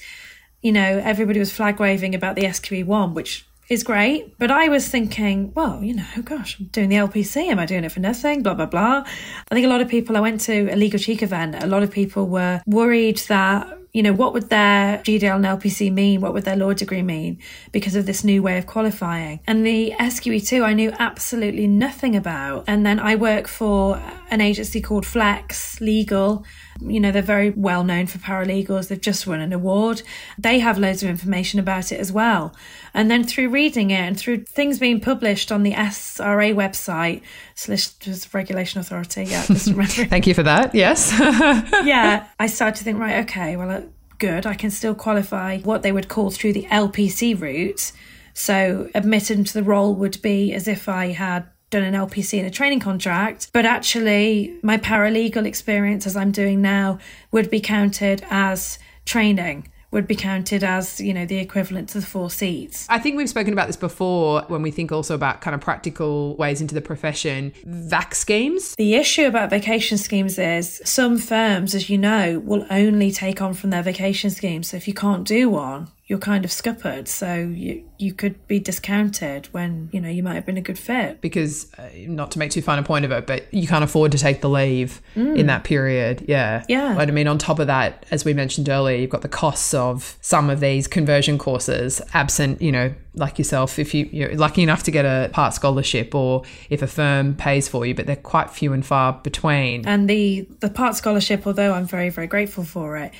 you 0.62 0.74
know, 0.74 1.02
everybody 1.04 1.40
was 1.40 1.54
flag 1.54 1.80
waving 1.80 2.14
about 2.14 2.36
the 2.36 2.44
SQE1, 2.44 3.14
which 3.14 3.48
is 3.70 3.82
great. 3.82 4.38
But 4.40 4.52
I 4.52 4.68
was 4.68 4.90
thinking, 4.90 5.54
well, 5.54 5.82
you 5.82 5.96
know, 5.96 6.06
gosh, 6.26 6.60
I'm 6.60 6.66
doing 6.66 6.90
the 6.90 6.98
LPC. 6.98 7.48
Am 7.48 7.60
I 7.60 7.66
doing 7.66 7.86
it 7.86 7.94
for 7.94 8.02
nothing? 8.02 8.44
Blah, 8.44 8.56
blah, 8.56 8.66
blah. 8.66 9.06
I 9.06 9.56
think 9.56 9.66
a 9.66 9.70
lot 9.70 9.80
of 9.80 9.88
people, 9.88 10.18
I 10.18 10.20
went 10.20 10.42
to 10.42 10.70
a 10.70 10.76
Legal 10.76 11.00
Cheek 11.00 11.24
event, 11.24 11.64
a 11.64 11.68
lot 11.68 11.82
of 11.82 11.92
people 11.92 12.28
were 12.28 12.62
worried 12.68 13.20
that 13.30 13.80
you 13.94 14.02
know, 14.02 14.12
what 14.12 14.34
would 14.34 14.50
their 14.50 14.98
GDL 15.00 15.36
and 15.36 15.46
LPC 15.46 15.94
mean? 15.94 16.20
What 16.20 16.34
would 16.34 16.46
their 16.46 16.56
law 16.56 16.74
degree 16.74 17.04
mean 17.04 17.38
because 17.72 17.96
of 17.96 18.08
this 18.08 18.24
new 18.24 18.42
way 18.42 18.58
of 18.58 18.66
qualifying? 18.66 19.40
And 19.46 19.64
the 19.64 19.94
SQE2, 20.00 20.64
I 20.64 20.74
knew 20.74 20.92
absolutely 20.98 21.68
nothing 21.68 22.16
about. 22.16 22.64
And 22.66 22.84
then 22.84 23.00
I 23.00 23.16
work 23.16 23.48
for 23.48 24.02
an 24.32 24.42
agency 24.42 24.82
called 24.82 25.06
Flex 25.06 25.80
Legal. 25.80 26.44
You 26.80 27.00
know, 27.00 27.12
they're 27.12 27.22
very 27.22 27.52
well 27.52 27.84
known 27.84 28.08
for 28.08 28.18
paralegals. 28.18 28.88
They've 28.88 29.00
just 29.00 29.28
won 29.28 29.40
an 29.42 29.54
award. 29.54 30.02
They 30.38 30.60
have 30.60 30.78
loads 30.78 31.04
of 31.04 31.10
information 31.10 31.60
about 31.60 31.92
it 31.92 32.00
as 32.00 32.12
well. 32.12 32.56
And 32.94 33.10
then 33.10 33.24
through 33.24 33.50
reading 33.50 33.92
it 33.92 34.00
and 34.00 34.18
through 34.18 34.46
things 34.46 34.80
being 34.80 35.00
published 35.00 35.52
on 35.52 35.64
the 35.64 35.74
SRA 35.74 36.54
website, 36.54 37.22
Solicitors 37.56 38.34
Regulation 38.34 38.80
Authority, 38.80 39.24
yeah, 39.26 39.46
just 39.46 39.68
remember. 39.68 39.92
Thank 40.06 40.28
you 40.28 40.34
for 40.34 40.44
that. 40.44 40.74
Yes. 40.74 41.12
yeah, 41.84 42.28
I 42.40 42.48
started 42.48 42.78
to 42.78 42.84
think, 42.84 43.00
right, 43.00 43.24
okay, 43.24 43.56
well, 43.56 43.70
uh, 43.70 43.82
good. 44.20 44.46
I 44.46 44.54
can 44.54 44.72
still 44.72 44.96
qualify 44.96 45.60
what 45.60 45.84
they 45.84 45.92
would 45.92 46.08
call 46.08 46.32
through 46.32 46.54
the 46.54 46.64
LPC 46.66 47.40
route. 47.40 47.92
So 48.34 48.90
admitted 48.96 49.38
into 49.38 49.54
the 49.54 49.64
role 49.64 49.94
would 49.96 50.22
be 50.22 50.54
as 50.54 50.68
if 50.68 50.90
I 50.90 51.08
had 51.08 51.46
done 51.74 51.84
an 51.84 51.96
LPC 51.96 52.40
in 52.40 52.46
a 52.46 52.52
training 52.52 52.80
contract, 52.80 53.50
but 53.52 53.66
actually 53.66 54.54
my 54.62 54.78
paralegal 54.78 55.46
experience 55.46 56.06
as 56.06 56.16
I'm 56.16 56.32
doing 56.32 56.62
now 56.62 57.00
would 57.32 57.50
be 57.50 57.60
counted 57.60 58.24
as 58.30 58.78
training 59.06 59.68
would 59.94 60.08
be 60.08 60.16
counted 60.16 60.64
as, 60.64 61.00
you 61.00 61.14
know, 61.14 61.24
the 61.24 61.38
equivalent 61.38 61.88
to 61.88 62.00
the 62.00 62.06
four 62.06 62.30
seats. 62.30 62.88
I 62.90 62.98
think 62.98 63.16
we've 63.16 63.30
spoken 63.30 63.54
about 63.54 63.68
this 63.68 63.78
before 63.78 64.42
when 64.48 64.64
we 64.64 64.72
think 64.72 64.92
also 64.92 65.14
about 65.14 65.40
kind 65.42 65.54
of 65.54 65.62
practical 65.62 66.36
ways 66.36 66.62
into 66.62 66.74
the 66.74 66.82
profession. 66.82 67.54
VAC 67.64 68.16
schemes. 68.16 68.76
The 68.76 68.96
issue 68.96 69.28
about 69.28 69.52
vacation 69.52 70.00
schemes 70.00 70.40
is 70.40 70.82
some 70.84 71.20
firms, 71.20 71.76
as 71.76 71.92
you 71.92 72.00
know, 72.00 72.40
will 72.40 72.66
only 72.72 73.12
take 73.12 73.40
on 73.40 73.54
from 73.54 73.70
their 73.70 73.84
vacation 73.84 74.32
schemes. 74.32 74.70
So 74.70 74.78
if 74.78 74.88
you 74.88 74.96
can't 74.96 75.28
do 75.28 75.48
one, 75.52 75.90
you're 76.14 76.20
kind 76.20 76.46
of 76.46 76.52
scuppered. 76.52 77.08
So 77.08 77.34
you 77.34 77.84
you 77.98 78.14
could 78.14 78.46
be 78.46 78.60
discounted 78.60 79.48
when 79.48 79.90
you 79.92 80.00
know 80.00 80.10
you 80.10 80.22
might 80.22 80.36
have 80.36 80.46
been 80.46 80.58
a 80.58 80.62
good 80.62 80.78
fit. 80.78 81.22
Because 81.22 81.74
uh, 81.80 81.90
not 82.06 82.30
to 82.32 82.40
make 82.40 82.52
too 82.52 82.62
fine 82.62 82.78
a 82.78 82.84
point 82.84 83.04
of 83.04 83.12
it, 83.12 83.26
but 83.26 83.52
you 83.52 83.66
can't 83.68 83.84
afford 83.84 84.12
to 84.12 84.20
take 84.20 84.42
the 84.42 84.48
leave 84.48 85.02
mm. 85.16 85.36
in 85.36 85.48
that 85.48 85.64
period. 85.64 86.24
Yeah, 86.28 86.66
yeah. 86.70 86.94
But 86.96 87.08
I 87.08 87.12
mean, 87.12 87.28
on 87.28 87.40
top 87.40 87.58
of 87.58 87.66
that, 87.66 88.06
as 88.12 88.26
we 88.26 88.34
mentioned 88.36 88.70
earlier, 88.70 88.96
you've 88.96 89.10
got 89.10 89.24
the 89.24 89.28
costs 89.28 89.74
of 89.74 90.16
some 90.22 90.52
of 90.52 90.60
these 90.60 90.88
conversion 90.88 91.40
courses. 91.40 92.00
Absent, 92.14 92.62
you 92.62 92.72
know, 92.72 92.94
like 93.16 93.40
yourself, 93.40 93.80
if 93.80 93.96
you, 93.96 94.08
you're 94.12 94.36
lucky 94.36 94.62
enough 94.62 94.84
to 94.84 94.92
get 94.92 95.06
a 95.06 95.32
part 95.34 95.56
scholarship, 95.56 96.14
or 96.14 96.44
if 96.70 96.84
a 96.84 96.88
firm 96.88 97.34
pays 97.34 97.68
for 97.68 97.88
you, 97.88 97.96
but 97.96 98.06
they're 98.06 98.16
quite 98.16 98.52
few 98.52 98.72
and 98.72 98.86
far 98.86 99.14
between. 99.14 99.88
And 99.88 100.08
the 100.08 100.48
the 100.60 100.70
part 100.70 100.96
scholarship, 100.96 101.48
although 101.48 101.74
I'm 101.74 101.88
very 101.88 102.12
very 102.12 102.28
grateful 102.28 102.64
for 102.64 102.98
it 102.98 103.14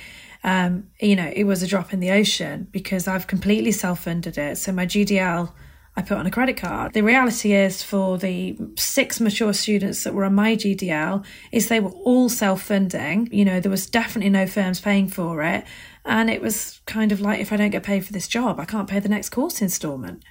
um, 0.44 0.90
you 1.00 1.16
know, 1.16 1.32
it 1.34 1.44
was 1.44 1.62
a 1.62 1.66
drop 1.66 1.94
in 1.94 2.00
the 2.00 2.10
ocean 2.10 2.68
because 2.70 3.08
I've 3.08 3.26
completely 3.26 3.72
self 3.72 4.04
funded 4.04 4.36
it. 4.36 4.58
So 4.58 4.72
my 4.72 4.84
GDL, 4.84 5.52
I 5.96 6.02
put 6.02 6.18
on 6.18 6.26
a 6.26 6.30
credit 6.30 6.58
card. 6.58 6.92
The 6.92 7.02
reality 7.02 7.54
is 7.54 7.82
for 7.82 8.18
the 8.18 8.56
six 8.76 9.20
mature 9.20 9.54
students 9.54 10.04
that 10.04 10.12
were 10.12 10.24
on 10.24 10.34
my 10.34 10.54
GDL 10.54 11.24
is 11.50 11.68
they 11.68 11.80
were 11.80 11.90
all 11.90 12.28
self 12.28 12.62
funding. 12.62 13.28
You 13.32 13.46
know, 13.46 13.58
there 13.58 13.70
was 13.70 13.86
definitely 13.86 14.30
no 14.30 14.46
firms 14.46 14.82
paying 14.82 15.08
for 15.08 15.42
it. 15.42 15.64
And 16.04 16.28
it 16.28 16.42
was 16.42 16.80
kind 16.84 17.10
of 17.10 17.22
like, 17.22 17.40
if 17.40 17.50
I 17.50 17.56
don't 17.56 17.70
get 17.70 17.82
paid 17.82 18.04
for 18.04 18.12
this 18.12 18.28
job, 18.28 18.60
I 18.60 18.66
can't 18.66 18.88
pay 18.88 19.00
the 19.00 19.08
next 19.08 19.30
course 19.30 19.62
installment 19.62 20.22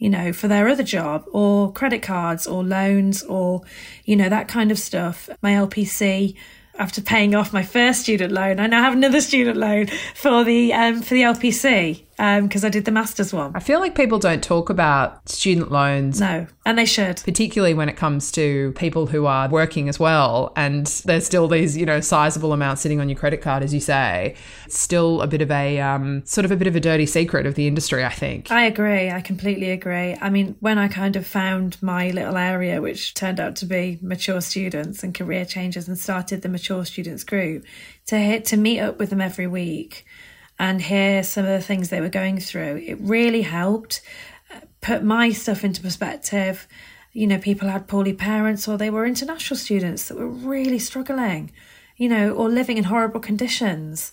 you 0.00 0.08
know, 0.08 0.32
for 0.32 0.48
their 0.48 0.66
other 0.66 0.82
job 0.82 1.26
or 1.30 1.70
credit 1.74 2.00
cards 2.00 2.46
or 2.46 2.64
loans 2.64 3.22
or, 3.24 3.60
you 4.06 4.16
know, 4.16 4.30
that 4.30 4.48
kind 4.48 4.72
of 4.72 4.78
stuff. 4.78 5.28
My 5.42 5.52
LPC 5.52 6.36
after 6.78 7.00
paying 7.00 7.34
off 7.34 7.52
my 7.52 7.62
first 7.62 8.00
student 8.00 8.32
loan, 8.32 8.60
I 8.60 8.66
now 8.66 8.82
have 8.82 8.94
another 8.94 9.20
student 9.20 9.56
loan 9.56 9.88
for 10.14 10.44
the 10.44 10.72
um, 10.72 11.02
for 11.02 11.14
the 11.14 11.22
LPC 11.22 12.04
because 12.20 12.64
um, 12.64 12.68
I 12.68 12.68
did 12.68 12.84
the 12.84 12.90
master's 12.90 13.32
one. 13.32 13.52
I 13.54 13.60
feel 13.60 13.80
like 13.80 13.94
people 13.94 14.18
don't 14.18 14.44
talk 14.44 14.68
about 14.68 15.26
student 15.26 15.72
loans. 15.72 16.20
No, 16.20 16.46
and 16.66 16.76
they 16.76 16.84
should. 16.84 17.22
Particularly 17.24 17.72
when 17.72 17.88
it 17.88 17.96
comes 17.96 18.30
to 18.32 18.72
people 18.72 19.06
who 19.06 19.24
are 19.24 19.48
working 19.48 19.88
as 19.88 19.98
well. 19.98 20.52
And 20.54 20.86
there's 21.06 21.24
still 21.24 21.48
these, 21.48 21.78
you 21.78 21.86
know, 21.86 22.00
sizable 22.00 22.52
amounts 22.52 22.82
sitting 22.82 23.00
on 23.00 23.08
your 23.08 23.18
credit 23.18 23.40
card, 23.40 23.62
as 23.62 23.72
you 23.72 23.80
say. 23.80 24.36
It's 24.66 24.78
still 24.78 25.22
a 25.22 25.26
bit 25.26 25.40
of 25.40 25.50
a 25.50 25.80
um, 25.80 26.22
sort 26.26 26.44
of 26.44 26.50
a 26.50 26.56
bit 26.56 26.66
of 26.66 26.76
a 26.76 26.80
dirty 26.80 27.06
secret 27.06 27.46
of 27.46 27.54
the 27.54 27.66
industry, 27.66 28.04
I 28.04 28.10
think. 28.10 28.50
I 28.50 28.66
agree. 28.66 29.10
I 29.10 29.22
completely 29.22 29.70
agree. 29.70 30.14
I 30.20 30.28
mean, 30.28 30.56
when 30.60 30.76
I 30.76 30.88
kind 30.88 31.16
of 31.16 31.26
found 31.26 31.82
my 31.82 32.10
little 32.10 32.36
area, 32.36 32.82
which 32.82 33.14
turned 33.14 33.40
out 33.40 33.56
to 33.56 33.64
be 33.64 33.98
mature 34.02 34.42
students 34.42 35.02
and 35.02 35.14
career 35.14 35.46
changers, 35.46 35.88
and 35.88 35.98
started 35.98 36.42
the 36.42 36.50
mature 36.50 36.84
students 36.84 37.24
group, 37.24 37.64
to 38.08 38.18
hit, 38.18 38.44
to 38.46 38.58
meet 38.58 38.80
up 38.80 38.98
with 38.98 39.08
them 39.08 39.22
every 39.22 39.46
week 39.46 40.04
and 40.60 40.82
hear 40.82 41.22
some 41.22 41.46
of 41.46 41.50
the 41.50 41.62
things 41.62 41.88
they 41.88 42.02
were 42.02 42.10
going 42.10 42.38
through, 42.38 42.82
it 42.86 42.98
really 43.00 43.40
helped 43.40 44.02
uh, 44.54 44.60
put 44.82 45.02
my 45.02 45.32
stuff 45.32 45.64
into 45.64 45.80
perspective. 45.80 46.68
You 47.12 47.26
know, 47.26 47.38
people 47.38 47.68
had 47.68 47.88
poorly 47.88 48.12
parents 48.12 48.68
or 48.68 48.76
they 48.76 48.90
were 48.90 49.06
international 49.06 49.56
students 49.56 50.06
that 50.08 50.18
were 50.18 50.28
really 50.28 50.78
struggling, 50.78 51.50
you 51.96 52.10
know, 52.10 52.32
or 52.32 52.50
living 52.50 52.76
in 52.76 52.84
horrible 52.84 53.20
conditions. 53.20 54.12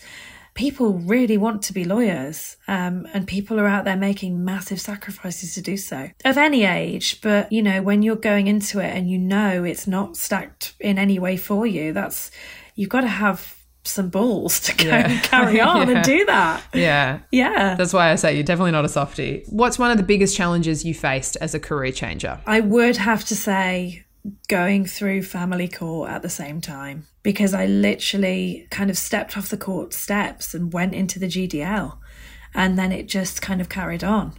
People 0.53 0.93
really 0.93 1.37
want 1.37 1.63
to 1.63 1.73
be 1.73 1.83
lawyers 1.83 2.55
um, 2.65 3.05
and 3.13 3.27
people 3.27 3.59
are 3.59 3.67
out 3.67 3.83
there 3.83 3.97
making 3.97 4.43
massive 4.43 4.79
sacrifices 4.79 5.53
to 5.55 5.61
do 5.61 5.75
so. 5.75 6.09
Of 6.23 6.37
any 6.37 6.63
age 6.63 7.19
but 7.19 7.51
you 7.51 7.61
know 7.61 7.81
when 7.81 8.03
you're 8.03 8.15
going 8.15 8.47
into 8.47 8.79
it 8.79 8.95
and 8.95 9.09
you 9.09 9.19
know 9.19 9.65
it's 9.65 9.85
not 9.85 10.15
stacked 10.15 10.73
in 10.79 10.97
any 10.97 11.19
way 11.19 11.37
for 11.37 11.67
you 11.67 11.93
that's 11.93 12.31
you've 12.73 12.89
got 12.89 13.01
to 13.01 13.07
have 13.07 13.56
some 13.87 14.09
balls 14.09 14.59
to 14.59 14.75
go 14.75 14.85
yeah. 14.85 15.07
and 15.09 15.23
carry 15.23 15.61
on 15.61 15.89
yeah. 15.89 15.95
and 15.95 16.05
do 16.05 16.25
that 16.25 16.63
yeah 16.73 17.19
yeah 17.31 17.75
that's 17.75 17.93
why 17.93 18.11
i 18.11 18.15
say 18.15 18.33
you're 18.33 18.43
definitely 18.43 18.71
not 18.71 18.85
a 18.85 18.89
softie 18.89 19.43
what's 19.49 19.79
one 19.79 19.91
of 19.91 19.97
the 19.97 20.03
biggest 20.03 20.35
challenges 20.35 20.85
you 20.85 20.93
faced 20.93 21.35
as 21.37 21.53
a 21.53 21.59
career 21.59 21.91
changer 21.91 22.39
i 22.45 22.59
would 22.59 22.97
have 22.97 23.23
to 23.25 23.35
say 23.35 24.03
going 24.47 24.85
through 24.85 25.23
family 25.23 25.67
court 25.67 26.09
at 26.09 26.21
the 26.21 26.29
same 26.29 26.59
time 26.61 27.07
because 27.27 27.53
I 27.53 27.65
literally 27.65 28.67
kind 28.71 28.89
of 28.89 28.97
stepped 28.97 29.37
off 29.37 29.49
the 29.49 29.57
court 29.57 29.93
steps 29.93 30.53
and 30.53 30.71
went 30.71 30.93
into 30.93 31.19
the 31.19 31.27
GDL. 31.27 31.97
And 32.53 32.79
then 32.79 32.93
it 32.93 33.07
just 33.07 33.41
kind 33.41 33.59
of 33.59 33.67
carried 33.67 34.01
on. 34.01 34.33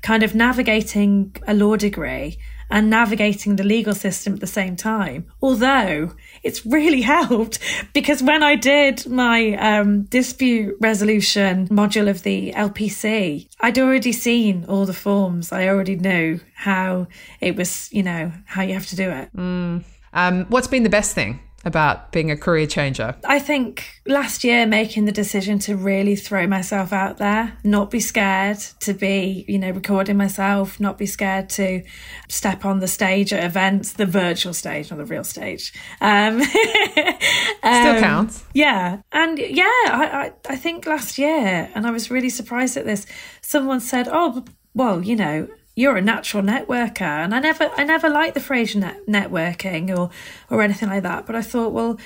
Kind 0.00 0.22
of 0.22 0.34
navigating 0.34 1.36
a 1.46 1.52
law 1.52 1.76
degree 1.76 2.38
and 2.70 2.88
navigating 2.88 3.56
the 3.56 3.62
legal 3.62 3.94
system 3.94 4.32
at 4.32 4.40
the 4.40 4.46
same 4.46 4.74
time. 4.74 5.26
Although 5.42 6.12
it's 6.42 6.64
really 6.66 7.02
helped 7.16 7.58
because 7.92 8.22
when 8.22 8.42
I 8.42 8.56
did 8.56 9.06
my 9.06 9.54
um, 9.54 10.02
dispute 10.04 10.76
resolution 10.80 11.68
module 11.68 12.08
of 12.08 12.22
the 12.22 12.52
LPC, 12.52 13.48
I'd 13.60 13.78
already 13.78 14.12
seen 14.12 14.64
all 14.68 14.86
the 14.86 14.92
forms. 14.92 15.52
I 15.52 15.68
already 15.68 15.96
knew 15.96 16.40
how 16.54 17.08
it 17.40 17.56
was, 17.56 17.92
you 17.92 18.02
know, 18.02 18.32
how 18.46 18.62
you 18.62 18.74
have 18.74 18.86
to 18.86 18.96
do 18.96 19.10
it. 19.10 19.34
Mm. 19.36 19.84
Um, 20.12 20.44
what's 20.46 20.66
been 20.66 20.82
the 20.82 20.90
best 20.90 21.14
thing 21.14 21.40
about 21.64 22.12
being 22.12 22.30
a 22.30 22.36
career 22.36 22.66
changer? 22.66 23.14
I 23.24 23.38
think 23.38 24.00
last 24.06 24.44
year 24.44 24.66
making 24.66 25.04
the 25.04 25.12
decision 25.12 25.58
to 25.60 25.76
really 25.76 26.16
throw 26.16 26.46
myself 26.46 26.92
out 26.92 27.18
there, 27.18 27.58
not 27.64 27.90
be 27.90 28.00
scared 28.00 28.58
to 28.80 28.94
be, 28.94 29.44
you 29.46 29.58
know, 29.58 29.70
recording 29.70 30.16
myself, 30.16 30.80
not 30.80 30.96
be 30.96 31.06
scared 31.06 31.48
to 31.50 31.82
step 32.28 32.64
on 32.64 32.80
the 32.80 32.88
stage 32.88 33.32
at 33.32 33.44
events, 33.44 33.92
the 33.92 34.06
virtual 34.06 34.54
stage, 34.54 34.90
not 34.90 34.96
the 34.96 35.04
real 35.04 35.24
stage. 35.24 35.72
Um, 36.00 36.42
Still 37.60 37.96
um, 37.96 38.00
counts. 38.00 38.44
Yeah. 38.54 39.02
And 39.12 39.38
yeah, 39.38 39.64
I, 39.64 40.08
I, 40.48 40.52
I 40.52 40.56
think 40.56 40.86
last 40.86 41.18
year, 41.18 41.70
and 41.74 41.86
I 41.86 41.90
was 41.90 42.10
really 42.10 42.30
surprised 42.30 42.76
at 42.76 42.86
this, 42.86 43.06
someone 43.42 43.80
said, 43.80 44.08
oh, 44.10 44.44
well, 44.74 45.02
you 45.02 45.16
know, 45.16 45.48
you're 45.76 45.96
a 45.96 46.02
natural 46.02 46.42
networker 46.42 47.02
and 47.02 47.34
i 47.34 47.38
never 47.38 47.70
i 47.76 47.84
never 47.84 48.08
liked 48.08 48.34
the 48.34 48.40
phrase 48.40 48.74
net- 48.74 49.06
networking 49.06 49.96
or 49.96 50.10
or 50.50 50.62
anything 50.62 50.88
like 50.88 51.02
that 51.02 51.26
but 51.26 51.34
i 51.34 51.42
thought 51.42 51.72
well 51.72 51.98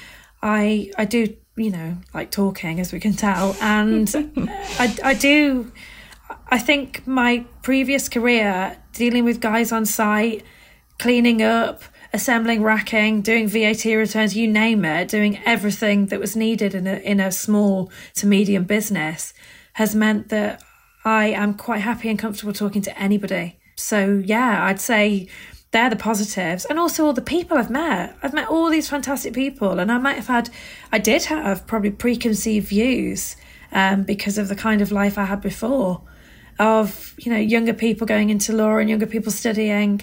i 0.43 0.91
i 0.99 1.05
do 1.05 1.35
you 1.57 1.71
know 1.71 1.97
like 2.13 2.31
talking 2.31 2.81
as 2.81 2.93
we 2.93 3.01
can 3.01 3.13
tell 3.15 3.57
and 3.61 4.15
i 4.79 4.97
i 5.03 5.15
do 5.15 5.71
i 6.49 6.59
think 6.59 7.07
my 7.07 7.45
previous 7.63 8.09
career 8.09 8.77
dealing 8.93 9.25
with 9.25 9.41
guys 9.41 9.73
on 9.73 9.87
site 9.87 10.43
cleaning 10.99 11.43
up 11.43 11.83
assembling 12.13 12.63
racking 12.63 13.21
doing 13.23 13.49
vat 13.49 13.85
returns 13.85 14.37
you 14.37 14.47
name 14.47 14.85
it 14.85 15.09
doing 15.09 15.39
everything 15.45 16.07
that 16.07 16.21
was 16.21 16.37
needed 16.37 16.75
in 16.75 16.87
a 16.87 16.97
in 16.99 17.19
a 17.19 17.33
small 17.33 17.91
to 18.15 18.27
medium 18.27 18.65
business 18.65 19.33
has 19.75 19.95
meant 19.95 20.29
that 20.29 20.63
I 21.05 21.27
am 21.27 21.55
quite 21.55 21.81
happy 21.81 22.09
and 22.09 22.19
comfortable 22.19 22.53
talking 22.53 22.83
to 22.83 22.99
anybody. 22.99 23.59
So 23.77 24.23
yeah, 24.25 24.65
I'd 24.65 24.81
say 24.81 25.29
they're 25.73 25.91
the 25.91 25.97
positives 25.97 26.65
and 26.65 26.79
also 26.79 27.05
all 27.05 27.13
the 27.13 27.21
people 27.21 27.59
I've 27.59 27.71
met. 27.71 28.17
I've 28.23 28.33
met 28.33 28.49
all 28.49 28.71
these 28.71 28.89
fantastic 28.89 29.35
people 29.35 29.81
and 29.81 29.91
I 29.91 29.99
might 29.99 30.17
have 30.17 30.29
had 30.29 30.51
I 30.93 30.99
did 30.99 31.25
have 31.25 31.67
probably 31.67 31.91
preconceived 31.91 32.69
views 32.69 33.37
um, 33.73 34.05
because 34.05 34.39
of 34.39 34.49
the 34.49 34.55
kind 34.55 34.81
of 34.81 34.93
life 34.93 35.19
I 35.19 35.25
had 35.25 35.41
before 35.41 36.01
of, 36.59 37.15
you 37.19 37.33
know, 37.33 37.39
younger 37.39 37.75
people 37.75 38.07
going 38.07 38.31
into 38.31 38.53
law 38.53 38.77
and 38.77 38.89
younger 38.89 39.07
people 39.07 39.33
studying. 39.33 40.01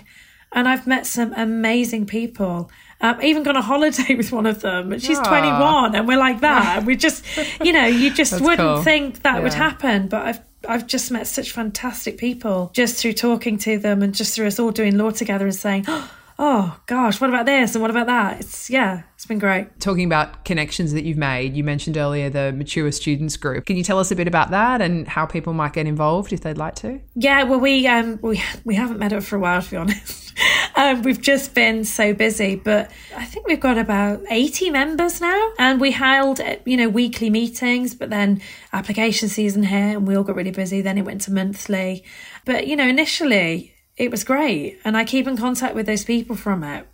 And 0.51 0.67
I've 0.67 0.85
met 0.85 1.05
some 1.05 1.33
amazing 1.33 2.05
people. 2.05 2.69
Um, 2.99 3.17
I 3.19 3.25
even 3.25 3.43
gone 3.43 3.55
on 3.55 3.63
holiday 3.63 4.15
with 4.21 4.31
one 4.31 4.45
of 4.45 4.59
them. 4.61 4.99
She's 4.99 5.17
Aww. 5.19 5.27
21 5.27 5.95
and 5.95 6.07
we're 6.07 6.17
like 6.17 6.41
that. 6.41 6.83
we 6.85 6.97
just, 6.97 7.25
you 7.63 7.71
know, 7.71 7.85
you 7.85 8.13
just 8.13 8.33
wouldn't 8.41 8.59
cool. 8.59 8.83
think 8.83 9.21
that 9.21 9.35
yeah. 9.37 9.43
would 9.43 9.53
happen. 9.53 10.09
But 10.09 10.25
I've 10.25 10.50
I've 10.67 10.87
just 10.87 11.11
met 11.11 11.27
such 11.27 11.51
fantastic 11.51 12.17
people 12.17 12.71
just 12.73 13.01
through 13.01 13.13
talking 13.13 13.57
to 13.59 13.77
them 13.77 14.01
and 14.01 14.13
just 14.13 14.35
through 14.35 14.47
us 14.47 14.59
all 14.59 14.71
doing 14.71 14.97
law 14.97 15.11
together 15.11 15.45
and 15.45 15.55
saying, 15.55 15.85
oh 16.39 16.79
gosh, 16.85 17.19
what 17.19 17.29
about 17.29 17.45
this 17.45 17.75
and 17.75 17.81
what 17.81 17.91
about 17.91 18.07
that? 18.07 18.41
It's 18.41 18.69
yeah, 18.69 19.03
been 19.31 19.39
great. 19.39 19.79
Talking 19.79 20.05
about 20.05 20.43
connections 20.43 20.91
that 20.93 21.05
you've 21.05 21.17
made, 21.17 21.55
you 21.55 21.63
mentioned 21.63 21.97
earlier 21.97 22.29
the 22.29 22.51
mature 22.51 22.91
students 22.91 23.37
group. 23.37 23.65
Can 23.65 23.77
you 23.77 23.83
tell 23.83 23.97
us 23.97 24.11
a 24.11 24.15
bit 24.15 24.27
about 24.27 24.51
that 24.51 24.81
and 24.81 25.07
how 25.07 25.25
people 25.25 25.53
might 25.53 25.73
get 25.73 25.87
involved 25.87 26.33
if 26.33 26.41
they'd 26.41 26.57
like 26.57 26.75
to? 26.75 26.99
Yeah, 27.15 27.43
well, 27.43 27.59
we 27.59 27.87
um 27.87 28.19
we 28.21 28.41
we 28.65 28.75
haven't 28.75 28.99
met 28.99 29.13
up 29.13 29.23
for 29.23 29.37
a 29.37 29.39
while 29.39 29.61
to 29.61 29.71
be 29.71 29.77
honest. 29.77 30.33
um, 30.75 31.01
we've 31.03 31.21
just 31.21 31.53
been 31.53 31.85
so 31.85 32.13
busy, 32.13 32.55
but 32.55 32.91
I 33.15 33.25
think 33.25 33.47
we've 33.47 33.59
got 33.59 33.77
about 33.77 34.21
80 34.29 34.69
members 34.71 35.21
now. 35.21 35.51
And 35.57 35.79
we 35.79 35.91
held, 35.91 36.39
uh, 36.41 36.57
you 36.65 36.77
know, 36.77 36.89
weekly 36.89 37.29
meetings, 37.29 37.95
but 37.95 38.09
then 38.09 38.41
application 38.73 39.29
season 39.29 39.63
hit 39.63 39.95
and 39.97 40.07
we 40.07 40.15
all 40.15 40.23
got 40.23 40.35
really 40.35 40.51
busy. 40.51 40.81
Then 40.81 40.97
it 40.97 41.03
went 41.03 41.21
to 41.21 41.31
monthly. 41.31 42.03
But, 42.45 42.67
you 42.67 42.75
know, 42.75 42.87
initially 42.87 43.73
it 43.97 44.11
was 44.11 44.23
great. 44.23 44.79
And 44.83 44.97
I 44.97 45.05
keep 45.05 45.27
in 45.27 45.37
contact 45.37 45.75
with 45.75 45.85
those 45.85 46.03
people 46.03 46.35
from 46.35 46.63
it. 46.63 46.87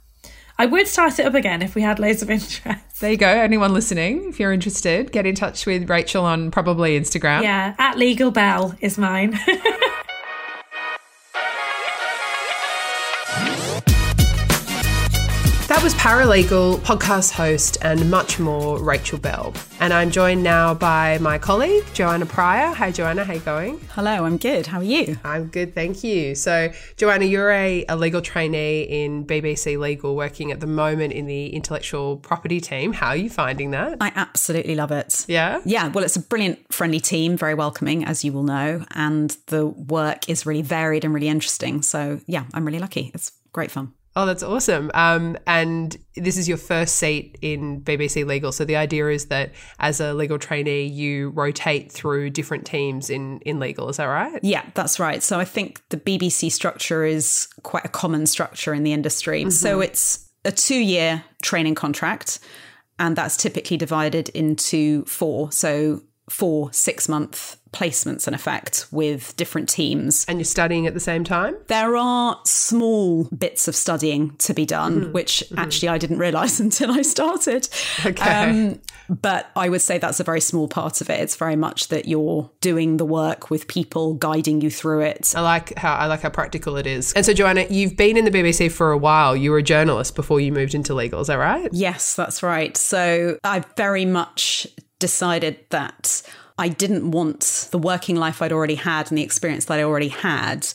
I 0.60 0.66
would 0.66 0.88
start 0.88 1.20
it 1.20 1.26
up 1.26 1.36
again 1.36 1.62
if 1.62 1.76
we 1.76 1.84
had 1.84 2.00
loads 2.00 2.22
of 2.22 2.30
interest. 2.32 3.00
There 3.00 3.12
you 3.12 3.18
go. 3.18 3.28
Anyone 3.28 3.74
listening, 3.74 4.30
if 4.30 4.40
you're 4.40 4.52
interested, 4.52 5.12
get 5.12 5.28
in 5.28 5.36
touch 5.36 5.68
with 5.68 5.88
Rachel 5.88 6.26
on 6.26 6.50
probably 6.50 7.00
Instagram. 7.00 7.44
Yeah, 7.44 7.76
at 7.78 7.98
Legal 7.98 8.32
Bell 8.32 8.76
is 8.82 8.98
mine. 8.98 9.40
That 15.78 15.84
was 15.84 15.94
paralegal, 15.94 16.80
podcast 16.80 17.34
host, 17.34 17.78
and 17.84 18.10
much 18.10 18.40
more, 18.40 18.82
Rachel 18.82 19.20
Bell. 19.20 19.54
And 19.80 19.94
I'm 19.94 20.10
joined 20.10 20.42
now 20.42 20.74
by 20.74 21.20
my 21.20 21.38
colleague, 21.38 21.86
Joanna 21.94 22.26
Pryor. 22.26 22.74
Hi, 22.74 22.90
Joanna. 22.90 23.24
How 23.24 23.34
you 23.34 23.40
going? 23.42 23.80
Hello, 23.92 24.26
I'm 24.26 24.38
good. 24.38 24.66
How 24.66 24.80
are 24.80 24.84
you? 24.84 25.20
I'm 25.24 25.46
good, 25.46 25.76
thank 25.76 26.04
you. 26.04 26.34
So, 26.34 26.74
Joanna, 26.96 27.26
you're 27.26 27.52
a, 27.52 27.86
a 27.90 27.96
legal 27.96 28.24
trainee 28.24 28.86
in 28.86 29.24
BBC 29.24 29.78
Legal, 29.78 30.16
working 30.16 30.52
at 30.52 30.62
the 30.62 30.66
moment 30.66 31.14
in 31.14 31.28
the 31.28 31.50
intellectual 31.50 32.18
property 32.18 32.60
team. 32.60 32.92
How 32.92 33.10
are 33.10 33.16
you 33.16 33.30
finding 33.30 33.70
that? 33.70 33.98
I 34.02 34.12
absolutely 34.16 34.74
love 34.74 34.92
it. 34.92 35.26
Yeah? 35.28 35.62
Yeah, 35.64 35.90
well, 35.90 36.04
it's 36.04 36.16
a 36.16 36.22
brilliant, 36.22 36.74
friendly 36.74 37.00
team, 37.00 37.38
very 37.38 37.54
welcoming, 37.54 38.04
as 38.04 38.26
you 38.26 38.34
will 38.34 38.42
know. 38.42 38.84
And 38.96 39.38
the 39.46 39.68
work 39.68 40.28
is 40.28 40.44
really 40.44 40.64
varied 40.64 41.06
and 41.06 41.14
really 41.14 41.30
interesting. 41.30 41.84
So, 41.84 42.20
yeah, 42.26 42.46
I'm 42.56 42.66
really 42.66 42.80
lucky. 42.80 43.12
It's 43.14 43.32
great 43.54 43.70
fun. 43.70 43.94
Oh, 44.18 44.26
that's 44.26 44.42
awesome. 44.42 44.90
Um, 44.96 45.38
and 45.46 45.96
this 46.16 46.38
is 46.38 46.48
your 46.48 46.58
first 46.58 46.96
seat 46.96 47.38
in 47.44 47.82
BBC 47.82 48.26
Legal. 48.26 48.52
So 48.52 48.66
the 48.66 48.76
idea 48.76 49.10
is 49.10 49.28
that 49.28 49.52
as 49.78 50.00
a 50.00 50.12
legal 50.16 50.40
trainee, 50.40 50.86
you 50.86 51.30
rotate 51.30 51.92
through 51.92 52.32
different 52.32 52.66
teams 52.66 53.12
in, 53.12 53.38
in 53.42 53.60
legal. 53.60 53.90
Is 53.90 53.98
that 53.98 54.06
right? 54.06 54.40
Yeah, 54.42 54.66
that's 54.74 55.00
right. 55.00 55.22
So 55.22 55.40
I 55.40 55.46
think 55.46 55.88
the 55.90 55.98
BBC 55.98 56.52
structure 56.52 57.04
is 57.06 57.48
quite 57.62 57.86
a 57.86 57.90
common 57.90 58.26
structure 58.26 58.74
in 58.74 58.82
the 58.82 58.92
industry. 58.92 59.42
Mm-hmm. 59.42 59.52
So 59.52 59.82
it's 59.82 60.28
a 60.44 60.52
two 60.52 60.80
year 60.80 61.24
training 61.44 61.76
contract, 61.76 62.40
and 62.98 63.16
that's 63.16 63.38
typically 63.38 63.78
divided 63.78 64.30
into 64.30 65.06
four. 65.06 65.52
So 65.52 66.02
four 66.30 66.72
six 66.74 67.08
month 67.08 67.58
placements 67.72 68.28
in 68.28 68.34
effect 68.34 68.88
with 68.92 69.36
different 69.36 69.70
teams. 69.70 70.26
And 70.28 70.40
you're 70.40 70.46
studying 70.46 70.88
at 70.88 70.94
the 70.94 71.00
same 71.00 71.24
time? 71.24 71.56
There 71.68 71.96
are 71.96 72.40
small 72.46 73.26
bits 73.26 73.68
of 73.68 73.76
studying 73.76 74.36
to 74.38 74.54
be 74.54 74.66
done, 74.66 75.02
mm-hmm. 75.02 75.12
which 75.12 75.44
mm-hmm. 75.46 75.60
actually 75.60 75.90
I 75.90 75.98
didn't 75.98 76.18
realize 76.18 76.60
until 76.68 76.92
I 76.92 77.02
started. 77.02 77.68
Okay. 78.06 78.50
Um, 78.50 78.82
but 79.10 79.50
I 79.56 79.70
would 79.70 79.82
say 79.82 79.98
that's 79.98 80.20
a 80.20 80.24
very 80.24 80.42
small 80.42 80.68
part 80.68 81.02
of 81.02 81.10
it. 81.10 81.20
It's 81.20 81.36
very 81.36 81.56
much 81.56 81.88
that 81.90 82.08
you're 82.08 82.50
doing 82.62 82.98
the 82.98 83.06
work 83.06 83.50
with 83.50 83.68
people 83.68 84.16
guiding 84.16 84.60
you 84.62 84.70
through 84.70 85.02
it. 85.02 85.34
I 85.36 85.42
like 85.42 85.78
how 85.78 85.94
I 85.96 86.08
like 86.08 86.22
how 86.22 86.30
practical 86.30 86.76
it 86.76 86.86
is. 86.86 87.14
And 87.14 87.26
so 87.26 87.34
Joanna, 87.34 87.66
you've 87.70 87.96
been 87.96 88.18
in 88.18 88.26
the 88.26 88.32
BBC 88.32 88.72
for 88.72 88.92
a 88.92 88.98
while. 88.98 89.36
You 89.36 89.52
were 89.52 89.60
a 89.60 89.64
journalist 89.64 90.16
before 90.16 90.42
you 90.42 90.52
moved 90.52 90.76
into 90.76 90.94
legal, 90.94 91.22
is 91.22 91.28
that 91.28 91.36
right? 91.36 91.70
Yes, 91.72 92.16
that's 92.16 92.44
right. 92.44 92.76
So 92.76 93.38
I 93.44 93.64
very 93.78 94.06
much 94.06 94.68
decided 95.00 95.60
that 95.70 96.22
I 96.58 96.70
didn't 96.70 97.12
want 97.12 97.70
the 97.72 97.78
working 97.78 98.16
life 98.16 98.42
I'd 98.42 98.52
already 98.52 98.76
had 98.76 99.10
and 99.10 99.18
the 99.18 99.24
experience 99.24 99.66
that 99.66 99.80
I 99.80 99.84
already 99.84 100.08
had 100.08 100.68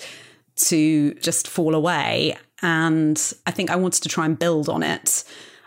to 0.56 1.14
just 1.14 1.48
fall 1.48 1.74
away. 1.74 2.36
And 2.62 3.20
I 3.46 3.50
think 3.50 3.70
I 3.70 3.76
wanted 3.76 4.02
to 4.04 4.08
try 4.08 4.24
and 4.24 4.38
build 4.38 4.68
on 4.68 4.82
it. 4.82 5.24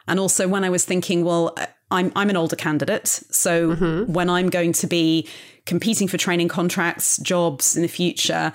And 0.08 0.20
also, 0.20 0.48
when 0.48 0.64
I 0.64 0.70
was 0.70 0.86
thinking, 0.86 1.26
well, 1.26 1.56
I'm 1.92 2.12
I'm 2.16 2.30
an 2.30 2.38
older 2.38 2.56
candidate, 2.56 3.08
so 3.08 3.76
mm-hmm. 3.76 4.12
when 4.12 4.30
I'm 4.30 4.50
going 4.50 4.74
to 4.74 4.88
be 4.88 5.28
competing 5.66 6.08
for 6.08 6.18
training 6.18 6.48
contracts, 6.48 7.18
jobs 7.18 7.76
in 7.76 7.82
the 7.82 7.88
future, 7.88 8.54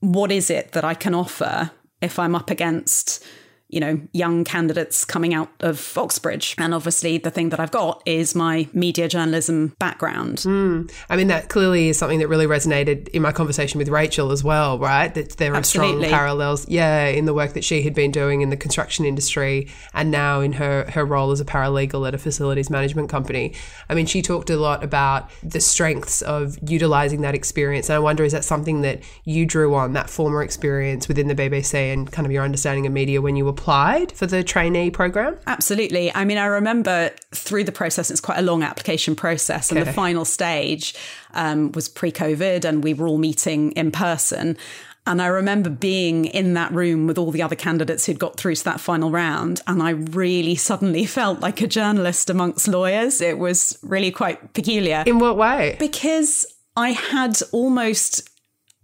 what 0.00 0.32
is 0.32 0.50
it 0.50 0.72
that 0.72 0.84
I 0.84 0.94
can 0.94 1.14
offer 1.14 1.70
if 2.00 2.18
I'm 2.18 2.34
up 2.34 2.50
against 2.50 3.24
you 3.72 3.80
know, 3.80 3.98
young 4.12 4.44
candidates 4.44 5.02
coming 5.02 5.32
out 5.32 5.50
of 5.60 5.96
Oxbridge. 5.96 6.54
And 6.58 6.74
obviously, 6.74 7.16
the 7.16 7.30
thing 7.30 7.48
that 7.48 7.58
I've 7.58 7.70
got 7.70 8.02
is 8.04 8.34
my 8.34 8.68
media 8.74 9.08
journalism 9.08 9.74
background. 9.78 10.40
Hmm. 10.40 10.82
I 11.08 11.16
mean, 11.16 11.28
that 11.28 11.48
clearly 11.48 11.88
is 11.88 11.98
something 11.98 12.18
that 12.18 12.28
really 12.28 12.46
resonated 12.46 13.08
in 13.08 13.22
my 13.22 13.32
conversation 13.32 13.78
with 13.78 13.88
Rachel 13.88 14.30
as 14.30 14.44
well, 14.44 14.78
right? 14.78 15.12
That 15.14 15.38
there 15.38 15.54
are 15.54 15.62
strong 15.62 16.02
parallels, 16.02 16.68
yeah, 16.68 17.06
in 17.06 17.24
the 17.24 17.32
work 17.32 17.54
that 17.54 17.64
she 17.64 17.82
had 17.82 17.94
been 17.94 18.10
doing 18.10 18.42
in 18.42 18.50
the 18.50 18.58
construction 18.58 19.06
industry 19.06 19.68
and 19.94 20.10
now 20.10 20.40
in 20.40 20.52
her, 20.52 20.90
her 20.90 21.06
role 21.06 21.30
as 21.30 21.40
a 21.40 21.44
paralegal 21.46 22.06
at 22.06 22.14
a 22.14 22.18
facilities 22.18 22.68
management 22.68 23.08
company. 23.08 23.54
I 23.88 23.94
mean, 23.94 24.04
she 24.04 24.20
talked 24.20 24.50
a 24.50 24.58
lot 24.58 24.84
about 24.84 25.30
the 25.42 25.60
strengths 25.60 26.20
of 26.20 26.58
utilizing 26.68 27.22
that 27.22 27.34
experience. 27.34 27.88
And 27.88 27.96
I 27.96 28.00
wonder, 28.00 28.22
is 28.22 28.32
that 28.32 28.44
something 28.44 28.82
that 28.82 29.00
you 29.24 29.46
drew 29.46 29.74
on, 29.74 29.94
that 29.94 30.10
former 30.10 30.42
experience 30.42 31.08
within 31.08 31.28
the 31.28 31.34
BBC 31.34 31.90
and 31.90 32.12
kind 32.12 32.26
of 32.26 32.32
your 32.32 32.44
understanding 32.44 32.86
of 32.86 32.92
media 32.92 33.22
when 33.22 33.34
you 33.34 33.48
applied 33.62 34.10
for 34.10 34.26
the 34.26 34.42
trainee 34.42 34.90
program? 34.90 35.38
Absolutely. 35.46 36.12
I 36.14 36.24
mean, 36.24 36.36
I 36.36 36.46
remember 36.46 37.10
through 37.30 37.62
the 37.62 37.70
process, 37.72 38.10
it's 38.10 38.20
quite 38.20 38.38
a 38.38 38.42
long 38.42 38.64
application 38.64 39.14
process. 39.14 39.70
And 39.70 39.80
the 39.80 39.92
final 39.92 40.24
stage 40.24 40.94
um, 41.32 41.70
was 41.72 41.88
pre 41.88 42.10
COVID, 42.10 42.64
and 42.64 42.82
we 42.82 42.92
were 42.92 43.06
all 43.06 43.18
meeting 43.18 43.70
in 43.72 43.92
person. 43.92 44.56
And 45.06 45.22
I 45.22 45.26
remember 45.26 45.70
being 45.70 46.24
in 46.26 46.54
that 46.54 46.72
room 46.72 47.06
with 47.06 47.18
all 47.18 47.30
the 47.30 47.42
other 47.42 47.56
candidates 47.56 48.06
who'd 48.06 48.18
got 48.18 48.36
through 48.36 48.56
to 48.56 48.64
that 48.64 48.80
final 48.80 49.10
round. 49.10 49.60
And 49.68 49.80
I 49.82 49.90
really 49.90 50.56
suddenly 50.56 51.06
felt 51.18 51.38
like 51.40 51.60
a 51.60 51.68
journalist 51.68 52.30
amongst 52.30 52.66
lawyers. 52.66 53.20
It 53.20 53.38
was 53.38 53.78
really 53.82 54.10
quite 54.10 54.54
peculiar 54.54 55.04
In 55.06 55.20
what 55.20 55.36
way? 55.36 55.76
because 55.78 56.46
I 56.76 56.90
had 56.90 57.40
almost 57.52 58.28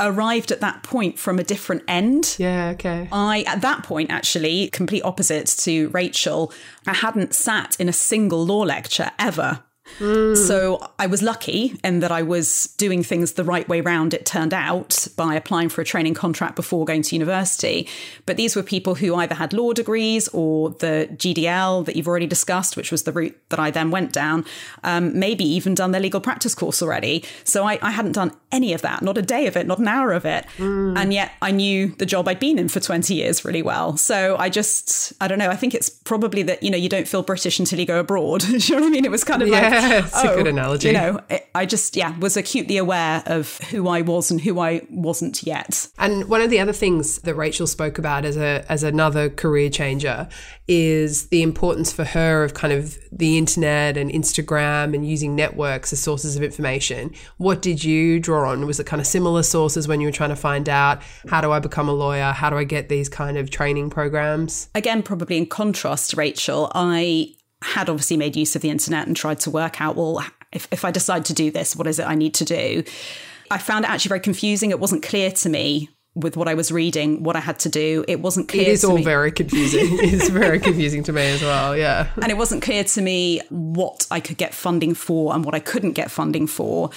arrived 0.00 0.50
at 0.52 0.60
that 0.60 0.82
point 0.82 1.18
from 1.18 1.38
a 1.38 1.44
different 1.44 1.82
end. 1.88 2.36
Yeah, 2.38 2.70
okay. 2.70 3.08
I, 3.10 3.42
at 3.46 3.60
that 3.62 3.82
point, 3.82 4.10
actually, 4.10 4.68
complete 4.68 5.02
opposite 5.02 5.46
to 5.58 5.88
Rachel, 5.88 6.52
I 6.86 6.94
hadn't 6.94 7.34
sat 7.34 7.78
in 7.80 7.88
a 7.88 7.92
single 7.92 8.44
law 8.44 8.60
lecture 8.60 9.10
ever. 9.18 9.60
So 9.98 10.90
I 10.98 11.06
was 11.06 11.22
lucky 11.22 11.78
in 11.82 12.00
that 12.00 12.12
I 12.12 12.22
was 12.22 12.68
doing 12.78 13.02
things 13.02 13.32
the 13.32 13.44
right 13.44 13.68
way 13.68 13.80
round, 13.80 14.14
it 14.14 14.24
turned 14.26 14.54
out, 14.54 15.08
by 15.16 15.34
applying 15.34 15.68
for 15.68 15.80
a 15.80 15.84
training 15.84 16.14
contract 16.14 16.56
before 16.56 16.84
going 16.84 17.02
to 17.02 17.14
university. 17.16 17.88
But 18.26 18.36
these 18.36 18.54
were 18.54 18.62
people 18.62 18.94
who 18.96 19.14
either 19.16 19.34
had 19.34 19.52
law 19.52 19.72
degrees 19.72 20.28
or 20.28 20.70
the 20.70 21.08
GDL 21.16 21.84
that 21.86 21.96
you've 21.96 22.08
already 22.08 22.26
discussed, 22.26 22.76
which 22.76 22.92
was 22.92 23.02
the 23.02 23.12
route 23.12 23.36
that 23.48 23.58
I 23.58 23.70
then 23.70 23.90
went 23.90 24.12
down, 24.12 24.44
um, 24.84 25.18
maybe 25.18 25.44
even 25.44 25.74
done 25.74 25.90
their 25.90 26.00
legal 26.00 26.20
practice 26.20 26.54
course 26.54 26.82
already. 26.82 27.24
So 27.44 27.64
I, 27.64 27.78
I 27.82 27.90
hadn't 27.90 28.12
done 28.12 28.32
any 28.52 28.72
of 28.72 28.82
that, 28.82 29.02
not 29.02 29.18
a 29.18 29.22
day 29.22 29.46
of 29.46 29.56
it, 29.56 29.66
not 29.66 29.78
an 29.78 29.88
hour 29.88 30.12
of 30.12 30.24
it. 30.24 30.46
And 30.58 31.12
yet 31.12 31.32
I 31.42 31.50
knew 31.50 31.88
the 31.98 32.06
job 32.06 32.28
I'd 32.28 32.40
been 32.40 32.58
in 32.58 32.68
for 32.68 32.80
20 32.80 33.14
years 33.14 33.44
really 33.44 33.62
well. 33.62 33.96
So 33.96 34.36
I 34.38 34.48
just, 34.48 35.12
I 35.20 35.28
don't 35.28 35.38
know, 35.38 35.50
I 35.50 35.56
think 35.56 35.74
it's 35.74 35.90
probably 35.90 36.42
that, 36.44 36.62
you 36.62 36.70
know, 36.70 36.76
you 36.76 36.88
don't 36.88 37.08
feel 37.08 37.22
British 37.22 37.58
until 37.58 37.78
you 37.78 37.86
go 37.86 38.00
abroad. 38.00 38.44
You 38.68 38.74
know 38.74 38.82
what 38.82 38.88
I 38.88 38.90
mean? 38.90 39.04
It 39.04 39.10
was 39.10 39.24
kind 39.24 39.40
of 39.40 39.48
Yeah, 39.48 39.68
like, 39.68 39.77
it's 40.04 40.24
a 40.24 40.32
oh, 40.32 40.36
good 40.36 40.46
analogy. 40.46 40.88
You 40.88 40.94
know, 40.94 41.20
I- 41.54 41.66
just, 41.66 41.96
yeah, 41.96 42.16
was 42.18 42.36
acutely 42.36 42.78
aware 42.78 43.22
of 43.26 43.58
who 43.70 43.88
I 43.88 44.00
was 44.00 44.30
and 44.30 44.40
who 44.40 44.58
I 44.58 44.82
wasn't 44.90 45.42
yet. 45.42 45.88
And 45.98 46.28
one 46.28 46.40
of 46.40 46.48
the 46.50 46.60
other 46.60 46.72
things 46.72 47.18
that 47.18 47.34
Rachel 47.34 47.66
spoke 47.66 47.98
about 47.98 48.24
as 48.24 48.36
a 48.36 48.64
as 48.70 48.82
another 48.82 49.28
career 49.28 49.68
changer 49.68 50.28
is 50.66 51.28
the 51.28 51.42
importance 51.42 51.92
for 51.92 52.04
her 52.04 52.44
of 52.44 52.54
kind 52.54 52.72
of 52.72 52.96
the 53.12 53.36
internet 53.36 53.96
and 53.96 54.10
Instagram 54.10 54.94
and 54.94 55.06
using 55.06 55.34
networks 55.34 55.92
as 55.92 56.00
sources 56.00 56.36
of 56.36 56.42
information. 56.42 57.12
What 57.36 57.60
did 57.60 57.84
you 57.84 58.20
draw 58.20 58.50
on? 58.50 58.66
Was 58.66 58.80
it 58.80 58.86
kind 58.86 59.00
of 59.00 59.06
similar 59.06 59.42
sources 59.42 59.88
when 59.88 60.00
you 60.00 60.08
were 60.08 60.12
trying 60.12 60.30
to 60.30 60.36
find 60.36 60.68
out 60.68 61.02
how 61.28 61.40
do 61.40 61.52
I 61.52 61.58
become 61.58 61.88
a 61.88 61.94
lawyer? 61.94 62.32
How 62.32 62.48
do 62.50 62.56
I 62.56 62.64
get 62.64 62.88
these 62.88 63.08
kind 63.08 63.36
of 63.36 63.50
training 63.50 63.90
programs? 63.90 64.68
again, 64.74 65.02
probably 65.02 65.36
in 65.36 65.46
contrast 65.46 66.10
to 66.10 66.16
Rachel, 66.16 66.70
I 66.74 67.34
had 67.62 67.88
obviously 67.88 68.16
made 68.16 68.36
use 68.36 68.54
of 68.56 68.62
the 68.62 68.70
internet 68.70 69.06
and 69.06 69.16
tried 69.16 69.40
to 69.40 69.50
work 69.50 69.80
out, 69.80 69.96
well, 69.96 70.24
if, 70.52 70.68
if 70.70 70.84
I 70.84 70.90
decide 70.90 71.24
to 71.26 71.34
do 71.34 71.50
this, 71.50 71.74
what 71.76 71.86
is 71.86 71.98
it 71.98 72.04
I 72.06 72.14
need 72.14 72.34
to 72.34 72.44
do? 72.44 72.84
I 73.50 73.58
found 73.58 73.84
it 73.84 73.90
actually 73.90 74.10
very 74.10 74.20
confusing. 74.20 74.70
It 74.70 74.78
wasn't 74.80 75.02
clear 75.02 75.30
to 75.30 75.48
me 75.48 75.88
with 76.14 76.36
what 76.36 76.48
I 76.48 76.54
was 76.54 76.72
reading, 76.72 77.22
what 77.22 77.36
I 77.36 77.40
had 77.40 77.58
to 77.60 77.68
do. 77.68 78.04
It 78.08 78.20
wasn't 78.20 78.48
clear 78.48 78.62
It 78.62 78.68
is 78.68 78.84
all 78.84 78.96
me. 78.96 79.04
very 79.04 79.30
confusing. 79.32 79.80
it's 80.00 80.28
very 80.28 80.58
confusing 80.58 81.02
to 81.04 81.12
me 81.12 81.22
as 81.28 81.42
well. 81.42 81.76
Yeah. 81.76 82.08
and 82.16 82.30
it 82.30 82.36
wasn't 82.36 82.62
clear 82.62 82.84
to 82.84 83.00
me 83.02 83.40
what 83.50 84.06
I 84.10 84.20
could 84.20 84.36
get 84.36 84.54
funding 84.54 84.94
for 84.94 85.34
and 85.34 85.44
what 85.44 85.54
I 85.54 85.60
couldn't 85.60 85.92
get 85.92 86.10
funding 86.10 86.46
for. 86.46 86.90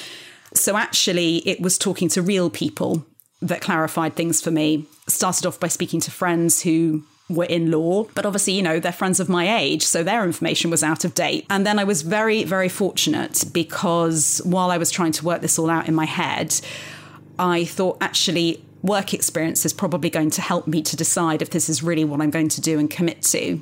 So 0.54 0.76
actually, 0.76 1.38
it 1.48 1.62
was 1.62 1.78
talking 1.78 2.10
to 2.10 2.22
real 2.22 2.50
people 2.50 3.06
that 3.42 3.62
clarified 3.62 4.16
things 4.16 4.42
for 4.42 4.52
me. 4.52 4.86
Started 5.08 5.46
off 5.46 5.60
by 5.60 5.68
speaking 5.68 6.00
to 6.02 6.12
friends 6.12 6.62
who 6.62 7.04
were 7.34 7.46
in 7.46 7.72
law, 7.72 8.04
but 8.16 8.26
obviously, 8.26 8.54
you 8.54 8.62
know, 8.62 8.80
they're 8.80 8.92
friends 8.92 9.20
of 9.20 9.30
my 9.30 9.58
age, 9.58 9.84
so 9.84 10.04
their 10.04 10.24
information 10.24 10.72
was 10.72 10.84
out 10.84 11.06
of 11.06 11.16
date. 11.16 11.46
And 11.50 11.66
then 11.66 11.80
I 11.80 11.84
was 11.84 12.02
very, 12.02 12.44
very 12.44 12.70
fortunate 12.70 13.46
because 13.52 14.42
while 14.44 14.72
I 14.72 14.78
was 14.78 14.92
trying 14.92 15.12
to 15.14 15.26
work 15.26 15.42
this 15.42 15.58
all 15.58 15.70
out 15.70 15.88
in 15.88 15.96
my 15.96 16.06
head, 16.06 16.60
I 17.40 17.66
thought 17.66 17.98
actually 18.02 18.64
work 18.84 19.14
experience 19.14 19.66
is 19.66 19.74
probably 19.74 20.10
going 20.10 20.32
to 20.32 20.42
help 20.42 20.68
me 20.68 20.82
to 20.82 20.96
decide 20.96 21.42
if 21.42 21.52
this 21.52 21.70
is 21.70 21.84
really 21.84 22.04
what 22.04 22.22
I'm 22.22 22.32
going 22.32 22.50
to 22.50 22.62
do 22.62 22.80
and 22.80 22.90
commit 22.90 23.22
to. 23.24 23.62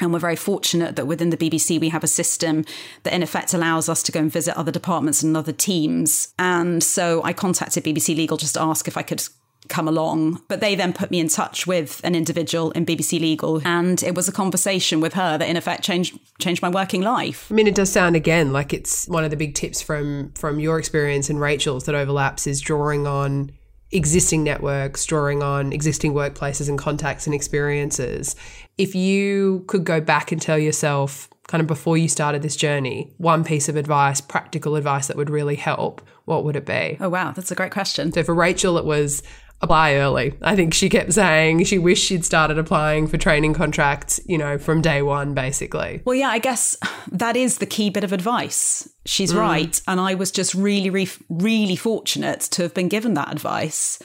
And 0.00 0.12
we're 0.12 0.18
very 0.18 0.36
fortunate 0.36 0.96
that 0.96 1.06
within 1.06 1.30
the 1.30 1.36
BBC, 1.36 1.80
we 1.80 1.90
have 1.90 2.02
a 2.02 2.08
system 2.08 2.64
that 3.04 3.12
in 3.12 3.22
effect 3.22 3.54
allows 3.54 3.88
us 3.88 4.02
to 4.04 4.12
go 4.12 4.20
and 4.20 4.32
visit 4.32 4.56
other 4.56 4.72
departments 4.72 5.22
and 5.22 5.36
other 5.36 5.52
teams. 5.52 6.34
And 6.38 6.82
so 6.82 7.22
I 7.22 7.32
contacted 7.32 7.84
BBC 7.84 8.16
Legal 8.16 8.36
just 8.36 8.54
to 8.54 8.62
ask 8.62 8.88
if 8.88 8.96
I 8.96 9.02
could 9.02 9.22
come 9.68 9.88
along. 9.88 10.42
But 10.48 10.60
they 10.60 10.74
then 10.74 10.92
put 10.92 11.10
me 11.10 11.20
in 11.20 11.28
touch 11.28 11.66
with 11.66 12.00
an 12.04 12.14
individual 12.14 12.70
in 12.72 12.86
BBC 12.86 13.20
Legal. 13.20 13.62
And 13.64 14.02
it 14.02 14.14
was 14.14 14.28
a 14.28 14.32
conversation 14.32 15.00
with 15.00 15.14
her 15.14 15.38
that 15.38 15.48
in 15.48 15.56
effect 15.56 15.82
changed 15.82 16.18
changed 16.38 16.62
my 16.62 16.68
working 16.68 17.02
life. 17.02 17.50
I 17.50 17.54
mean, 17.54 17.66
it 17.66 17.74
does 17.74 17.90
sound 17.90 18.16
again 18.16 18.52
like 18.52 18.72
it's 18.72 19.08
one 19.08 19.24
of 19.24 19.30
the 19.30 19.36
big 19.36 19.54
tips 19.54 19.80
from 19.80 20.32
from 20.32 20.60
your 20.60 20.78
experience 20.78 21.30
and 21.30 21.40
Rachel's 21.40 21.84
that 21.84 21.94
overlaps 21.94 22.46
is 22.46 22.60
drawing 22.60 23.06
on 23.06 23.52
existing 23.90 24.42
networks, 24.42 25.04
drawing 25.06 25.42
on 25.42 25.72
existing 25.72 26.12
workplaces 26.12 26.68
and 26.68 26.78
contacts 26.78 27.26
and 27.26 27.34
experiences. 27.34 28.34
If 28.76 28.94
you 28.94 29.64
could 29.68 29.84
go 29.84 30.00
back 30.00 30.32
and 30.32 30.42
tell 30.42 30.58
yourself, 30.58 31.28
kind 31.46 31.60
of 31.60 31.66
before 31.66 31.96
you 31.96 32.08
started 32.08 32.42
this 32.42 32.56
journey, 32.56 33.12
one 33.18 33.44
piece 33.44 33.68
of 33.68 33.76
advice, 33.76 34.20
practical 34.20 34.76
advice 34.76 35.06
that 35.06 35.16
would 35.16 35.30
really 35.30 35.56
help, 35.56 36.02
what 36.24 36.44
would 36.44 36.56
it 36.56 36.66
be? 36.66 36.96
Oh, 37.00 37.08
wow. 37.08 37.32
That's 37.32 37.52
a 37.52 37.54
great 37.54 37.72
question. 37.72 38.12
So 38.12 38.24
for 38.24 38.34
Rachel, 38.34 38.78
it 38.78 38.84
was 38.84 39.22
apply 39.60 39.94
early. 39.94 40.34
I 40.42 40.56
think 40.56 40.74
she 40.74 40.88
kept 40.88 41.12
saying 41.12 41.64
she 41.64 41.78
wished 41.78 42.04
she'd 42.04 42.24
started 42.24 42.58
applying 42.58 43.06
for 43.06 43.16
training 43.16 43.54
contracts, 43.54 44.20
you 44.26 44.36
know, 44.36 44.58
from 44.58 44.82
day 44.82 45.02
one, 45.02 45.34
basically. 45.34 46.02
Well, 46.04 46.14
yeah, 46.14 46.28
I 46.28 46.38
guess 46.38 46.76
that 47.10 47.36
is 47.36 47.58
the 47.58 47.66
key 47.66 47.90
bit 47.90 48.04
of 48.04 48.12
advice. 48.12 48.88
She's 49.06 49.32
mm. 49.32 49.40
right. 49.40 49.80
And 49.88 50.00
I 50.00 50.14
was 50.14 50.30
just 50.30 50.54
really, 50.54 50.90
really, 50.90 51.10
really 51.28 51.76
fortunate 51.76 52.40
to 52.40 52.62
have 52.62 52.74
been 52.74 52.88
given 52.88 53.14
that 53.14 53.32
advice 53.32 53.98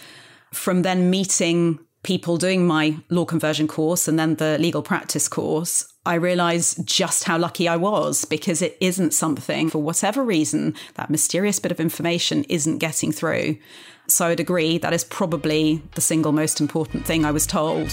from 0.54 0.82
then 0.82 1.10
meeting 1.10 1.80
people 2.04 2.38
doing 2.38 2.66
my 2.66 2.98
law 3.10 3.26
conversion 3.26 3.68
course 3.68 4.08
and 4.08 4.18
then 4.18 4.36
the 4.36 4.58
legal 4.58 4.82
practice 4.82 5.28
course. 5.28 5.86
I 6.06 6.16
realized 6.16 6.88
just 6.88 7.26
how 7.26 7.38
lucky 7.38 7.68
I 7.68 7.76
was 7.76 8.24
because 8.26 8.62
it 8.62 8.78
isn't 8.80 9.14
something, 9.14 9.70
for 9.70 9.80
whatever 9.80 10.24
reason, 10.24 10.76
that 10.96 11.10
mysterious 11.10 11.60
bit 11.60 11.72
of 11.72 11.80
information 11.80 12.46
isn't 12.46 12.78
getting 12.78 13.12
through. 13.12 13.58
So 14.10 14.28
I'd 14.28 14.40
agree 14.40 14.80
that 14.80 14.92
is 14.92 15.04
probably 15.04 15.82
the 15.94 16.02
single 16.02 16.32
most 16.32 16.60
important 16.60 17.06
thing 17.06 17.26
I 17.26 17.32
was 17.32 17.46
told. 17.46 17.88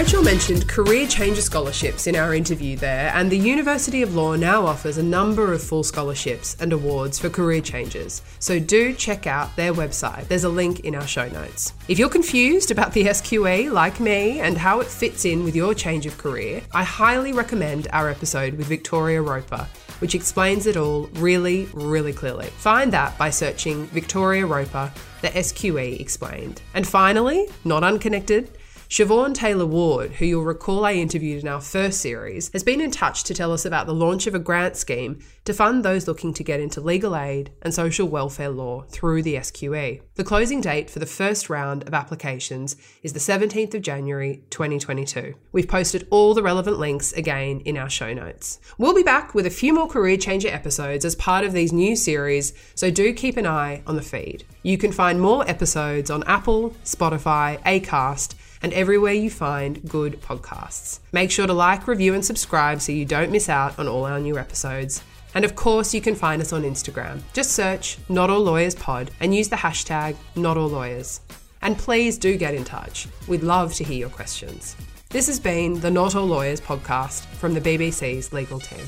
Rachel 0.00 0.22
mentioned 0.22 0.66
career 0.66 1.06
changer 1.06 1.42
scholarships 1.42 2.06
in 2.06 2.16
our 2.16 2.34
interview 2.34 2.74
there, 2.74 3.12
and 3.14 3.30
the 3.30 3.36
University 3.36 4.00
of 4.00 4.14
Law 4.14 4.34
now 4.34 4.64
offers 4.64 4.96
a 4.96 5.02
number 5.02 5.52
of 5.52 5.62
full 5.62 5.82
scholarships 5.82 6.56
and 6.58 6.72
awards 6.72 7.18
for 7.18 7.28
career 7.28 7.60
changers. 7.60 8.22
So 8.38 8.58
do 8.58 8.94
check 8.94 9.26
out 9.26 9.54
their 9.56 9.74
website. 9.74 10.26
There's 10.26 10.44
a 10.44 10.48
link 10.48 10.80
in 10.80 10.94
our 10.94 11.06
show 11.06 11.28
notes. 11.28 11.74
If 11.86 11.98
you're 11.98 12.08
confused 12.08 12.70
about 12.70 12.94
the 12.94 13.04
SQE, 13.08 13.70
like 13.70 14.00
me, 14.00 14.40
and 14.40 14.56
how 14.56 14.80
it 14.80 14.86
fits 14.86 15.26
in 15.26 15.44
with 15.44 15.54
your 15.54 15.74
change 15.74 16.06
of 16.06 16.16
career, 16.16 16.62
I 16.72 16.82
highly 16.82 17.34
recommend 17.34 17.86
our 17.92 18.08
episode 18.08 18.54
with 18.54 18.68
Victoria 18.68 19.20
Roper, 19.20 19.68
which 19.98 20.14
explains 20.14 20.66
it 20.66 20.78
all 20.78 21.08
really, 21.16 21.68
really 21.74 22.14
clearly. 22.14 22.46
Find 22.46 22.90
that 22.94 23.18
by 23.18 23.28
searching 23.28 23.84
Victoria 23.88 24.46
Roper, 24.46 24.90
the 25.20 25.28
SQE 25.28 26.00
explained. 26.00 26.62
And 26.72 26.88
finally, 26.88 27.48
not 27.64 27.84
unconnected, 27.84 28.56
Siobhan 28.90 29.32
Taylor 29.32 29.66
Ward, 29.66 30.14
who 30.14 30.26
you'll 30.26 30.42
recall 30.42 30.84
I 30.84 30.94
interviewed 30.94 31.44
in 31.44 31.48
our 31.48 31.60
first 31.60 32.00
series, 32.00 32.50
has 32.52 32.64
been 32.64 32.80
in 32.80 32.90
touch 32.90 33.22
to 33.22 33.34
tell 33.34 33.52
us 33.52 33.64
about 33.64 33.86
the 33.86 33.94
launch 33.94 34.26
of 34.26 34.34
a 34.34 34.40
grant 34.40 34.76
scheme 34.76 35.20
to 35.44 35.54
fund 35.54 35.84
those 35.84 36.08
looking 36.08 36.34
to 36.34 36.42
get 36.42 36.58
into 36.58 36.80
legal 36.80 37.14
aid 37.14 37.52
and 37.62 37.72
social 37.72 38.08
welfare 38.08 38.48
law 38.48 38.82
through 38.88 39.22
the 39.22 39.36
SQE. 39.36 40.02
The 40.16 40.24
closing 40.24 40.60
date 40.60 40.90
for 40.90 40.98
the 40.98 41.06
first 41.06 41.48
round 41.48 41.86
of 41.86 41.94
applications 41.94 42.74
is 43.04 43.12
the 43.12 43.20
17th 43.20 43.74
of 43.74 43.82
January 43.82 44.42
2022. 44.50 45.34
We've 45.52 45.68
posted 45.68 46.08
all 46.10 46.34
the 46.34 46.42
relevant 46.42 46.80
links 46.80 47.12
again 47.12 47.60
in 47.60 47.78
our 47.78 47.88
show 47.88 48.12
notes. 48.12 48.58
We'll 48.76 48.92
be 48.92 49.04
back 49.04 49.36
with 49.36 49.46
a 49.46 49.50
few 49.50 49.72
more 49.72 49.86
Career 49.86 50.16
Changer 50.16 50.48
episodes 50.48 51.04
as 51.04 51.14
part 51.14 51.44
of 51.44 51.52
these 51.52 51.72
new 51.72 51.94
series, 51.94 52.54
so 52.74 52.90
do 52.90 53.14
keep 53.14 53.36
an 53.36 53.46
eye 53.46 53.84
on 53.86 53.94
the 53.94 54.02
feed. 54.02 54.42
You 54.64 54.76
can 54.78 54.90
find 54.90 55.20
more 55.20 55.48
episodes 55.48 56.10
on 56.10 56.24
Apple, 56.24 56.70
Spotify, 56.84 57.62
Acast, 57.62 58.34
and 58.62 58.72
everywhere 58.72 59.12
you 59.12 59.30
find 59.30 59.88
good 59.88 60.20
podcasts. 60.20 61.00
Make 61.12 61.30
sure 61.30 61.46
to 61.46 61.52
like, 61.52 61.86
review, 61.86 62.14
and 62.14 62.24
subscribe 62.24 62.80
so 62.80 62.92
you 62.92 63.04
don't 63.04 63.30
miss 63.30 63.48
out 63.48 63.78
on 63.78 63.88
all 63.88 64.04
our 64.04 64.20
new 64.20 64.38
episodes. 64.38 65.02
And 65.34 65.44
of 65.44 65.54
course, 65.54 65.94
you 65.94 66.00
can 66.00 66.14
find 66.14 66.42
us 66.42 66.52
on 66.52 66.62
Instagram. 66.62 67.20
Just 67.32 67.52
search 67.52 67.98
Not 68.08 68.30
All 68.30 68.40
Lawyers 68.40 68.74
Pod 68.74 69.10
and 69.20 69.34
use 69.34 69.48
the 69.48 69.56
hashtag 69.56 70.16
Not 70.34 70.56
All 70.56 70.68
Lawyers. 70.68 71.20
And 71.62 71.78
please 71.78 72.18
do 72.18 72.36
get 72.36 72.54
in 72.54 72.64
touch. 72.64 73.06
We'd 73.28 73.42
love 73.42 73.74
to 73.74 73.84
hear 73.84 73.98
your 73.98 74.08
questions. 74.08 74.76
This 75.10 75.26
has 75.26 75.38
been 75.40 75.80
the 75.80 75.90
Not 75.90 76.14
All 76.14 76.26
Lawyers 76.26 76.60
podcast 76.60 77.24
from 77.36 77.54
the 77.54 77.60
BBC's 77.60 78.32
legal 78.32 78.60
team. 78.60 78.86